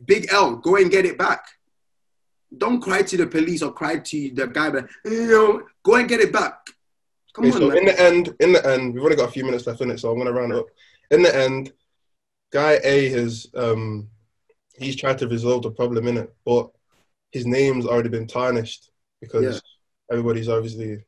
Big 0.06 0.28
L, 0.32 0.56
go 0.56 0.76
and 0.76 0.90
get 0.90 1.04
it 1.04 1.18
back. 1.18 1.44
Don't 2.56 2.80
cry 2.80 3.02
to 3.02 3.16
the 3.18 3.26
police 3.26 3.60
or 3.62 3.70
cry 3.72 3.98
to 3.98 4.30
the 4.34 4.46
guy, 4.46 4.70
but 4.70 4.88
you 5.04 5.26
know, 5.26 5.62
go 5.82 5.96
and 5.96 6.08
get 6.08 6.20
it 6.20 6.32
back. 6.32 6.54
Come 7.34 7.44
Okay, 7.44 7.54
on, 7.54 7.60
so 7.60 7.68
man. 7.68 7.76
in 7.78 7.84
the 7.84 8.00
end, 8.00 8.34
in 8.40 8.52
the 8.54 8.66
end, 8.66 8.94
we've 8.94 9.04
only 9.04 9.16
got 9.16 9.28
a 9.28 9.32
few 9.32 9.44
minutes 9.44 9.66
left 9.66 9.82
in 9.82 9.90
it, 9.90 10.00
so 10.00 10.10
I'm 10.10 10.16
gonna 10.16 10.32
round 10.32 10.52
it 10.52 10.58
up. 10.58 10.66
In 11.10 11.22
the 11.22 11.36
end, 11.36 11.72
guy 12.50 12.80
A 12.82 13.10
has 13.10 13.46
um 13.54 14.08
he's 14.78 14.96
tried 14.96 15.18
to 15.18 15.28
resolve 15.28 15.62
the 15.62 15.70
problem 15.70 16.08
in 16.08 16.16
it, 16.16 16.34
but 16.46 16.70
his 17.32 17.44
name's 17.44 17.84
already 17.84 18.08
been 18.08 18.26
tarnished 18.26 18.90
because 19.20 19.44
Yeah. 19.44 19.60
everybody's 20.10 20.48
obviously 20.48 21.04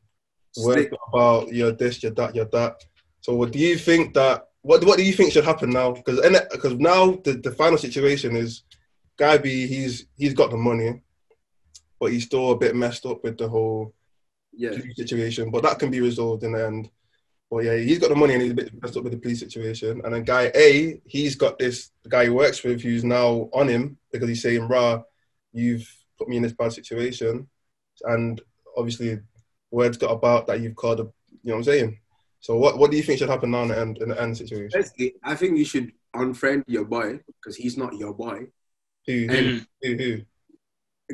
worried 0.59 0.91
about 1.09 1.51
you're 1.55 1.73
this, 1.73 2.03
you're 2.03 2.13
that, 2.13 2.35
you're 2.37 2.45
that. 2.53 2.77
So 3.23 3.35
what 3.37 3.53
do 3.53 3.61
you 3.61 3.79
think 3.79 4.15
that 4.15 4.49
what 4.63 4.85
what 4.85 4.99
do 4.99 5.05
you 5.05 5.15
think 5.15 5.33
should 5.33 5.45
happen 5.45 5.71
now? 5.71 5.93
Because 5.93 6.21
because 6.53 6.75
now 6.75 7.13
the, 7.25 7.35
the 7.35 7.53
final 7.53 7.79
situation 7.79 8.37
is 8.37 8.65
guy 9.19 9.39
B 9.39 9.67
he's 9.69 10.07
he's 10.17 10.35
got 10.35 10.51
the 10.51 10.59
money, 10.59 11.03
but 12.01 12.13
he's 12.13 12.25
still 12.27 12.53
a 12.53 12.59
bit 12.59 12.77
messed 12.77 13.07
up 13.07 13.25
with 13.25 13.39
the 13.39 13.49
whole 13.49 13.95
Yeah, 14.53 14.71
police 14.71 14.97
situation, 14.97 15.51
but 15.51 15.63
that 15.65 15.79
can 15.79 15.91
be 15.91 16.01
resolved 16.01 16.45
in 16.45 16.53
the 16.53 16.67
end. 16.67 16.91
But 17.51 17.65
yeah, 17.65 17.77
he's 17.77 17.99
got 18.01 18.11
the 18.11 18.17
money 18.17 18.35
and 18.35 18.43
he's 18.43 18.53
a 18.53 18.57
bit 18.57 18.83
messed 18.83 18.97
up 18.97 19.05
with 19.05 19.13
the 19.13 19.19
police 19.19 19.41
situation. 19.41 20.01
And 20.05 20.15
then 20.15 20.25
guy 20.25 20.51
A, 20.55 21.01
he's 21.07 21.37
got 21.37 21.59
this 21.59 21.91
guy 22.09 22.25
he 22.25 22.31
works 22.31 22.65
with 22.65 22.83
who's 22.83 23.05
now 23.05 23.51
on 23.53 23.69
him 23.69 23.99
because 24.13 24.29
he's 24.29 24.43
saying, 24.43 24.69
"Rah, 24.69 25.03
you've 25.53 25.89
put 26.19 26.29
me 26.29 26.37
in 26.39 26.43
this 26.43 26.55
bad 26.55 26.73
situation," 26.73 27.49
and 28.05 28.41
obviously, 28.77 29.21
words 29.71 29.99
got 29.99 30.13
about 30.13 30.47
that 30.47 30.61
you've 30.61 30.77
called 30.77 31.01
a, 31.01 31.05
you 31.05 31.11
know 31.45 31.55
what 31.55 31.59
I'm 31.59 31.65
saying. 31.65 31.99
So 32.43 32.57
what 32.57 32.77
what 32.77 32.91
do 32.91 32.97
you 32.97 33.05
think 33.05 33.19
should 33.21 33.31
happen 33.31 33.53
now 33.53 33.63
in 33.63 33.69
the 33.69 33.79
end 33.79 33.99
in 33.99 34.09
the 34.11 34.21
end 34.21 34.37
situation? 34.37 34.71
Firstly, 34.73 35.15
I 35.23 35.35
think 35.37 35.57
you 35.57 35.65
should 35.65 35.93
unfriend 36.15 36.65
your 36.67 36.85
boy 36.85 37.21
because 37.27 37.57
he's 37.57 37.79
not 37.79 37.97
your 37.97 38.13
boy. 38.13 38.49
Who 39.07 39.13
who 39.13 39.27
Mm. 39.29 39.67
who? 39.83 39.97
who? 39.97 40.21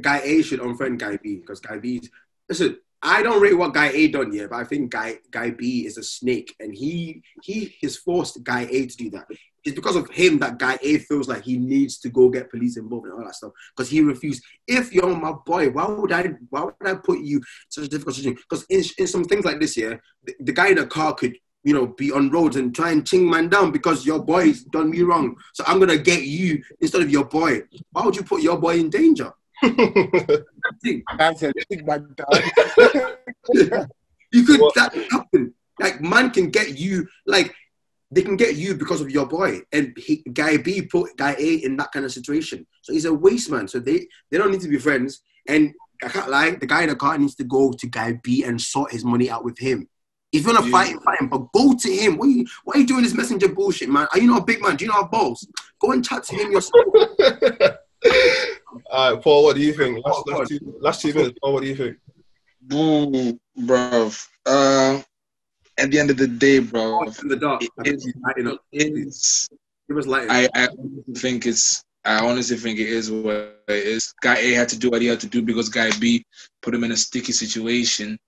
Guy 0.01 0.21
A 0.25 0.43
should 0.43 0.61
unfriend 0.61 0.99
Guy 0.99 1.19
B 1.23 1.37
because 1.37 1.61
Guy 1.61 1.79
B's 1.79 2.11
listen. 2.49 2.79
I 3.01 3.23
don't 3.23 3.41
rate 3.41 3.57
what 3.57 3.75
Guy 3.75 3.91
A 3.95 4.09
done 4.09 4.33
yet, 4.33 4.51
but 4.51 4.57
I 4.57 4.65
think 4.65 4.91
Guy 4.91 5.19
Guy 5.31 5.51
B 5.51 5.87
is 5.87 5.99
a 5.99 6.03
snake, 6.03 6.57
and 6.59 6.75
he 6.75 7.23
he 7.43 7.77
has 7.83 7.97
forced 7.97 8.43
Guy 8.43 8.63
A 8.71 8.87
to 8.87 8.97
do 8.97 9.11
that. 9.11 9.27
It's 9.69 9.77
because 9.77 9.97
of 9.97 10.09
him 10.11 10.39
that 10.39 10.59
Guy 10.59 10.79
A 10.83 10.99
feels 10.99 11.29
like 11.29 11.45
he 11.45 11.59
needs 11.59 11.99
to 12.01 12.09
go 12.09 12.31
get 12.31 12.51
police 12.51 12.77
involved 12.79 13.05
and 13.07 13.15
all 13.15 13.25
that 13.25 13.35
stuff 13.35 13.53
because 13.77 13.91
he 13.91 14.01
refused. 14.01 14.43
If 14.67 14.93
you're 14.95 15.15
my 15.15 15.33
boy, 15.45 15.69
why 15.71 15.87
would 15.87 16.11
I 16.13 16.31
why 16.49 16.63
would 16.65 16.75
I 16.85 16.95
put 16.95 17.19
you 17.21 17.37
in 17.39 17.43
such 17.69 17.85
a 17.85 17.89
difficult 17.89 18.17
situation? 18.17 18.39
Because 18.49 18.65
in, 18.71 18.83
in 18.99 19.07
some 19.07 19.25
things 19.25 19.45
like 19.45 19.61
this, 19.61 19.77
yeah, 19.77 19.95
the, 20.25 20.35
the 20.41 20.53
guy 20.53 20.69
in 20.69 20.77
the 20.77 20.87
car 20.87 21.15
could 21.15 21.37
you 21.65 21.75
know 21.75 21.87
be 21.89 22.11
on 22.13 22.31
roads 22.31 22.57
and 22.57 22.75
try 22.75 22.91
and 22.93 23.07
ching 23.07 23.29
man 23.29 23.49
down 23.51 23.71
because 23.73 24.07
your 24.07 24.21
boy's 24.25 24.65
done 24.65 24.91
me 24.91 25.03
wrong. 25.03 25.37
So 25.53 25.65
I'm 25.67 25.79
gonna 25.79 25.99
get 25.99 26.23
you 26.23 26.63
instead 26.81 27.03
of 27.03 27.11
your 27.11 27.25
boy. 27.27 27.63
Why 27.93 28.05
would 28.05 28.17
you 28.17 28.23
put 28.23 28.41
your 28.43 28.59
boy 28.59 28.79
in 28.79 28.89
danger? 28.91 29.33
That's 31.19 31.43
a 31.43 31.53
big 31.69 31.87
man. 31.87 32.15
dog. 32.17 32.43
You 34.31 34.43
could 34.45 34.61
What- 34.61 34.75
that 34.75 34.95
happen. 35.11 35.55
Like 35.81 36.01
man 36.01 36.31
can 36.31 36.51
get 36.51 36.77
you 36.79 37.07
like 37.27 37.55
they 38.11 38.23
can 38.23 38.37
get 38.37 38.57
you 38.57 38.75
because 38.75 39.01
of 39.01 39.11
your 39.11 39.27
boy. 39.27 39.61
And 39.73 39.97
he, 39.99 40.23
guy 40.33 40.57
B 40.57 40.83
put 40.83 41.17
guy 41.17 41.35
A 41.39 41.55
in 41.57 41.77
that 41.77 41.93
kind 41.93 42.05
of 42.05 42.13
situation. 42.13 42.67
So 42.83 42.93
he's 42.93 43.05
a 43.05 43.13
waste 43.13 43.51
man. 43.51 43.69
So 43.69 43.79
they 43.79 44.07
they 44.31 44.39
don't 44.39 44.51
need 44.51 44.63
to 44.63 44.69
be 44.69 44.79
friends. 44.79 45.21
And 45.47 45.75
I 46.03 46.09
can't 46.09 46.31
lie, 46.31 46.51
the 46.51 46.67
guy 46.67 46.83
in 46.83 46.89
the 46.89 46.97
car 46.97 47.19
needs 47.19 47.35
to 47.37 47.45
go 47.45 47.73
to 47.73 47.87
guy 47.87 48.19
B 48.23 48.45
and 48.45 48.61
sort 48.61 48.93
his 48.93 49.05
money 49.05 49.31
out 49.31 49.45
with 49.45 49.59
him. 49.59 49.89
If 50.31 50.47
you 50.47 50.53
want 50.53 50.65
to 50.65 50.71
fight 50.71 50.89
him, 50.91 51.01
fight 51.01 51.21
him. 51.21 51.29
But 51.29 51.51
go 51.53 51.75
to 51.75 51.91
him. 51.91 52.19
What 52.19 52.27
are, 52.27 52.31
you, 52.31 52.47
why 52.65 52.75
are 52.75 52.79
you 52.81 52.87
doing 52.87 53.03
this 53.03 53.15
messenger 53.15 53.49
bullshit, 53.49 53.89
man? 53.89 54.07
Are 54.13 54.19
you 54.19 54.29
not 54.29 54.43
a 54.43 54.45
big 54.45 54.63
man? 54.63 54.77
Do 54.77 54.85
you 54.85 54.91
not 54.91 55.03
have 55.03 55.11
balls? 55.11 55.47
Go 55.81 55.93
and 55.93 56.05
chat 56.05 56.23
to 56.25 56.37
him 56.37 56.53
yourself. 56.53 56.85
All 58.91 59.15
right, 59.15 59.23
Paul, 59.23 59.45
what 59.45 59.57
do 59.57 59.63
you 59.63 59.73
think? 59.73 60.05
Last, 60.05 60.23
Oh, 60.29 60.33
last, 60.33 60.49
two, 60.49 60.75
last 60.81 61.01
two 61.01 61.15
minutes, 61.15 61.39
Paul, 61.43 61.55
what 61.55 61.63
do 61.63 61.69
you 61.69 61.75
think? 61.75 61.97
Boo, 62.61 63.39
bruv. 63.59 64.29
Uh, 64.45 65.03
at 65.79 65.91
the 65.91 65.99
end 65.99 66.11
of 66.11 66.17
the 66.17 66.27
day, 66.27 66.59
bro, 66.59 67.01
oh, 67.05 67.13
in 67.23 67.29
the 67.29 67.37
dark. 67.37 67.63
It 67.63 67.71
is- 67.87 68.13
Lighten 68.23 68.49
up. 68.49 68.65
it's 68.73 69.49
Give 69.89 69.97
us 69.97 70.07
light. 70.07 70.27
I, 70.31 70.49
I 70.55 70.69
honestly 70.69 71.15
think 71.17 71.47
it's 71.47 71.83
I 72.05 72.25
honestly 72.25 72.57
think 72.57 72.79
it 72.79 72.89
is 72.89 73.11
what 73.11 73.63
it 73.69 73.85
is. 73.87 74.13
Guy 74.23 74.37
A 74.37 74.53
had 74.53 74.69
to 74.71 74.79
do 74.79 74.91
what 74.91 75.01
he 75.03 75.09
had 75.09 75.21
to 75.21 75.27
do 75.27 75.43
because 75.43 75.69
guy 75.69 75.91
B 75.99 76.25
put 76.63 76.75
him 76.75 76.85
in 76.85 76.93
a 76.93 76.97
sticky 76.97 77.33
situation. 77.33 78.19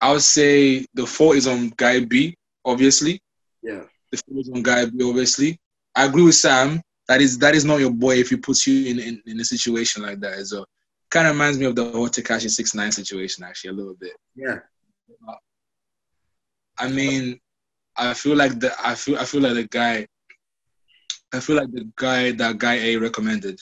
I 0.00 0.12
would 0.12 0.22
say 0.22 0.84
the 0.94 1.06
fault 1.06 1.36
is 1.36 1.46
on 1.46 1.72
guy 1.76 2.00
B, 2.00 2.36
obviously. 2.64 3.20
yeah. 3.62 3.82
The 4.10 4.18
fault 4.18 4.40
is 4.40 4.50
on 4.54 4.62
guy 4.62 4.84
B, 4.86 5.02
obviously. 5.08 5.58
I 5.94 6.04
agree 6.06 6.24
with 6.24 6.34
Sam. 6.34 6.80
That 7.08 7.20
is 7.20 7.38
that 7.38 7.54
is 7.54 7.64
not 7.64 7.80
your 7.80 7.90
boy 7.92 8.16
if 8.16 8.30
he 8.30 8.36
puts 8.36 8.66
you 8.66 8.90
in, 8.90 8.98
in, 8.98 9.22
in 9.26 9.40
a 9.40 9.44
situation 9.44 10.02
like 10.02 10.20
that 10.20 10.34
as 10.34 10.52
well. 10.52 10.66
Kind 11.10 11.26
of 11.28 11.34
reminds 11.34 11.58
me 11.58 11.66
of 11.66 11.76
the 11.76 11.90
whole 11.90 12.08
Tekashi 12.08 12.50
six 12.50 12.74
nine 12.74 12.92
situation 12.92 13.44
actually 13.44 13.70
a 13.70 13.74
little 13.74 13.94
bit. 13.94 14.12
Yeah. 14.34 14.58
I 16.78 16.88
mean, 16.88 17.40
I 17.96 18.14
feel 18.14 18.36
like 18.36 18.58
the 18.58 18.72
I 18.84 18.94
feel 18.94 19.18
I 19.18 19.24
feel 19.24 19.42
like 19.42 19.54
the 19.54 19.64
guy. 19.68 20.06
I 21.32 21.40
feel 21.40 21.56
like 21.56 21.72
the 21.72 21.90
guy 21.96 22.32
that 22.32 22.58
guy 22.58 22.74
A 22.74 22.96
recommended. 22.96 23.58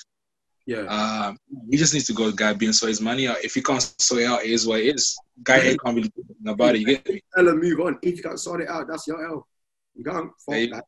Yeah. 0.66 0.84
Uh, 0.88 1.32
he 1.70 1.76
just 1.76 1.92
needs 1.92 2.06
to 2.06 2.12
go 2.12 2.26
with 2.26 2.36
guy 2.36 2.52
B 2.52 2.66
and 2.66 2.74
sort 2.74 2.90
his 2.90 3.00
money 3.00 3.26
out. 3.26 3.38
If 3.42 3.54
he 3.54 3.62
can't 3.62 3.82
sort 3.98 4.20
it 4.22 4.26
out, 4.26 4.44
it 4.44 4.50
is 4.50 4.66
what 4.66 4.80
it 4.80 4.94
is. 4.94 5.16
Guy 5.42 5.56
A 5.56 5.76
can't 5.78 5.96
really 5.96 6.08
do 6.08 6.22
anything 6.28 6.52
about 6.52 6.74
it. 6.76 6.80
You 6.80 6.86
get 6.86 7.08
me? 7.08 7.20
Tell 7.34 7.48
him 7.48 7.60
move 7.60 7.80
on. 7.80 7.98
If 8.02 8.16
you 8.18 8.22
can't 8.22 8.38
sort 8.38 8.60
it 8.60 8.68
out, 8.68 8.86
that's 8.88 9.06
your 9.06 9.24
L. 9.26 9.46
You 9.94 10.04
can't 10.04 10.30
fuck 10.44 10.54
Hey. 10.54 10.68
that. 10.68 10.84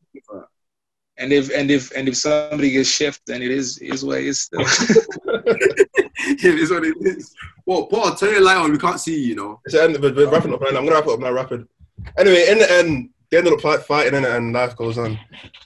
And 1.17 1.33
if 1.33 1.49
and 1.55 1.71
if 1.71 1.91
and 1.93 2.09
if 2.09 2.17
somebody 2.17 2.71
gets 2.73 2.89
shift, 2.89 3.23
then 3.27 3.41
it 3.41 3.51
is 3.51 3.79
it 3.79 3.95
is 3.95 4.05
what 4.05 4.19
it 4.19 4.27
is. 4.27 4.43
Still. 4.43 4.61
it 4.65 6.45
is 6.45 6.71
what 6.71 6.85
it 6.85 6.97
is. 7.01 7.33
Well, 7.67 7.87
Paul, 7.87 8.15
turn 8.17 8.33
your 8.33 8.43
light 8.43 8.57
on. 8.57 8.73
We 8.73 8.79
can't 8.79 8.99
see 9.01 9.15
you, 9.21 9.29
you 9.29 9.35
know. 9.37 9.61
It's 9.65 9.75
the 9.75 9.83
end. 9.85 9.99
We're, 10.01 10.13
we're 10.15 10.31
wrapping 10.31 10.53
up 10.53 10.61
right 10.61 10.73
now. 10.73 10.81
I'm 10.81 10.85
gonna 10.87 10.97
wrap 10.97 11.07
it 11.07 11.13
up 11.13 11.21
now, 11.21 11.33
rapid. 11.33 11.67
Anyway, 12.19 12.47
in 12.49 12.59
the 12.59 12.71
end, 12.73 13.11
they 13.31 13.39
ended 13.39 13.53
up 13.53 13.61
fight- 13.61 13.83
fighting 13.83 14.15
in 14.15 14.25
it, 14.25 14.31
and 14.31 14.53
life 14.53 14.77
goes 14.77 14.99
on. 14.99 15.19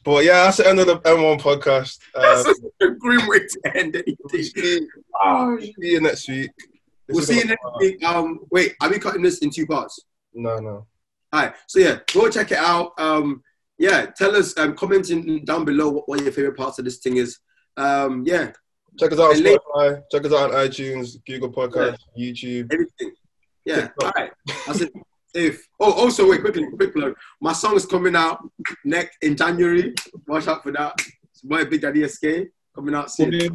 But 0.05 0.25
yeah, 0.25 0.45
that's 0.45 0.57
the 0.59 0.69
end 0.69 0.79
of 0.81 0.87
the 0.87 0.99
M1 1.01 1.41
podcast. 1.41 1.99
That's 2.15 2.49
a 2.81 2.91
grim 2.91 3.27
way 3.29 3.41
to 3.41 3.77
end 3.77 3.97
anything. 3.97 4.43
see, 4.43 4.87
Oh, 5.21 5.59
see 5.61 5.75
you 5.79 6.01
next 6.01 6.29
week. 6.29 6.51
This 7.07 7.15
we'll 7.15 7.25
see 7.25 7.39
you 7.39 7.45
next 7.45 7.65
week. 7.79 8.03
Um, 8.05 8.41
wait, 8.51 8.75
are 8.81 8.89
we 8.91 8.99
cutting 8.99 9.23
this 9.23 9.39
in 9.39 9.51
two 9.51 9.67
parts? 9.67 10.01
No, 10.35 10.59
no. 10.59 10.87
All 11.33 11.41
right. 11.43 11.55
So 11.67 11.79
yeah, 11.81 11.99
go 12.15 12.29
check 12.31 12.53
it 12.53 12.59
out. 12.59 12.93
Um, 12.99 13.43
yeah, 13.79 14.07
tell 14.07 14.35
us. 14.37 14.57
Um, 14.59 14.75
comment 14.75 15.11
in 15.11 15.45
down 15.45 15.65
below 15.65 15.89
what, 15.91 16.09
what 16.09 16.23
your 16.23 16.33
favorite 16.33 16.57
parts 16.57 16.79
of 16.79 16.85
this 16.85 16.99
thing 16.99 17.17
is. 17.19 17.39
Um, 17.77 18.25
yeah, 18.27 18.53
Check 18.99 19.13
us 19.13 19.19
out 19.21 19.31
on 19.31 19.37
And 19.37 19.45
late- 19.45 19.59
Spotify. 19.77 20.03
Check 20.11 20.25
us 20.25 20.33
out 20.33 20.51
on 20.55 20.57
iTunes, 20.67 21.17
Google 21.27 21.53
Podcast, 21.53 21.99
YouTube. 22.19 22.73
everything. 22.73 23.13
Yeah. 23.65 23.83
TikTok. 23.83 24.05
All 24.05 24.13
right. 24.17 24.33
That's 25.35 25.45
it. 25.45 25.55
If 25.55 25.69
oh 25.81 25.93
also 25.93 26.29
wait 26.29 26.41
quickly 26.41 26.67
quick 26.77 26.95
plug. 26.95 27.15
My 27.41 27.53
song 27.53 27.77
is 27.77 27.87
coming 27.87 28.17
out 28.17 28.39
next 28.85 29.19
in 29.23 29.37
January. 29.37 29.95
Watch 30.27 30.49
out 30.49 30.63
for 30.63 30.73
that. 30.73 30.95
It's 31.31 31.45
my 31.45 31.65
Big 31.65 31.81
Daddy 31.81 32.07
SK 32.07 32.51
coming 32.75 32.95
out 32.95 33.11
soon. 33.11 33.33
He's 33.33 33.51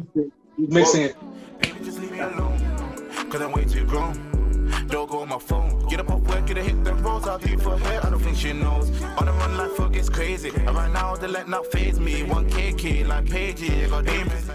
mixing 0.56 1.02
it. 1.02 1.16
Baby, 1.60 1.84
just 1.84 2.00
leave 2.00 2.12
me 2.12 2.20
alone. 2.20 2.58
Cause 3.28 3.40
I'm 3.40 3.52
way 3.52 3.64
too 3.64 3.84
grown. 3.84 4.30
Don't 4.86 5.10
go 5.10 5.20
on 5.20 5.28
my 5.28 5.38
phone. 5.38 5.86
Get 5.88 6.00
up 6.00 6.10
off 6.10 6.22
work, 6.22 6.46
get 6.46 6.58
a 6.58 6.62
hit 6.62 6.84
the 6.84 6.94
roads. 6.94 7.26
I'll 7.26 7.38
do 7.38 7.58
for 7.58 7.76
her. 7.76 8.00
I 8.06 8.10
don't 8.10 8.20
think 8.20 8.36
she 8.36 8.52
knows. 8.52 8.90
On 9.02 9.26
the 9.26 9.32
run, 9.32 9.56
life 9.56 9.92
gets 9.92 10.08
crazy. 10.08 10.50
And 10.54 10.74
right 10.74 10.92
now, 10.92 11.16
the 11.16 11.28
let 11.28 11.48
not 11.48 11.66
phase 11.72 11.98
me. 11.98 12.22
1K 12.22 12.78
key, 12.78 13.04
like 13.04 13.28
Paige. 13.28 13.88
Got 13.90 14.04
demons. 14.04 14.50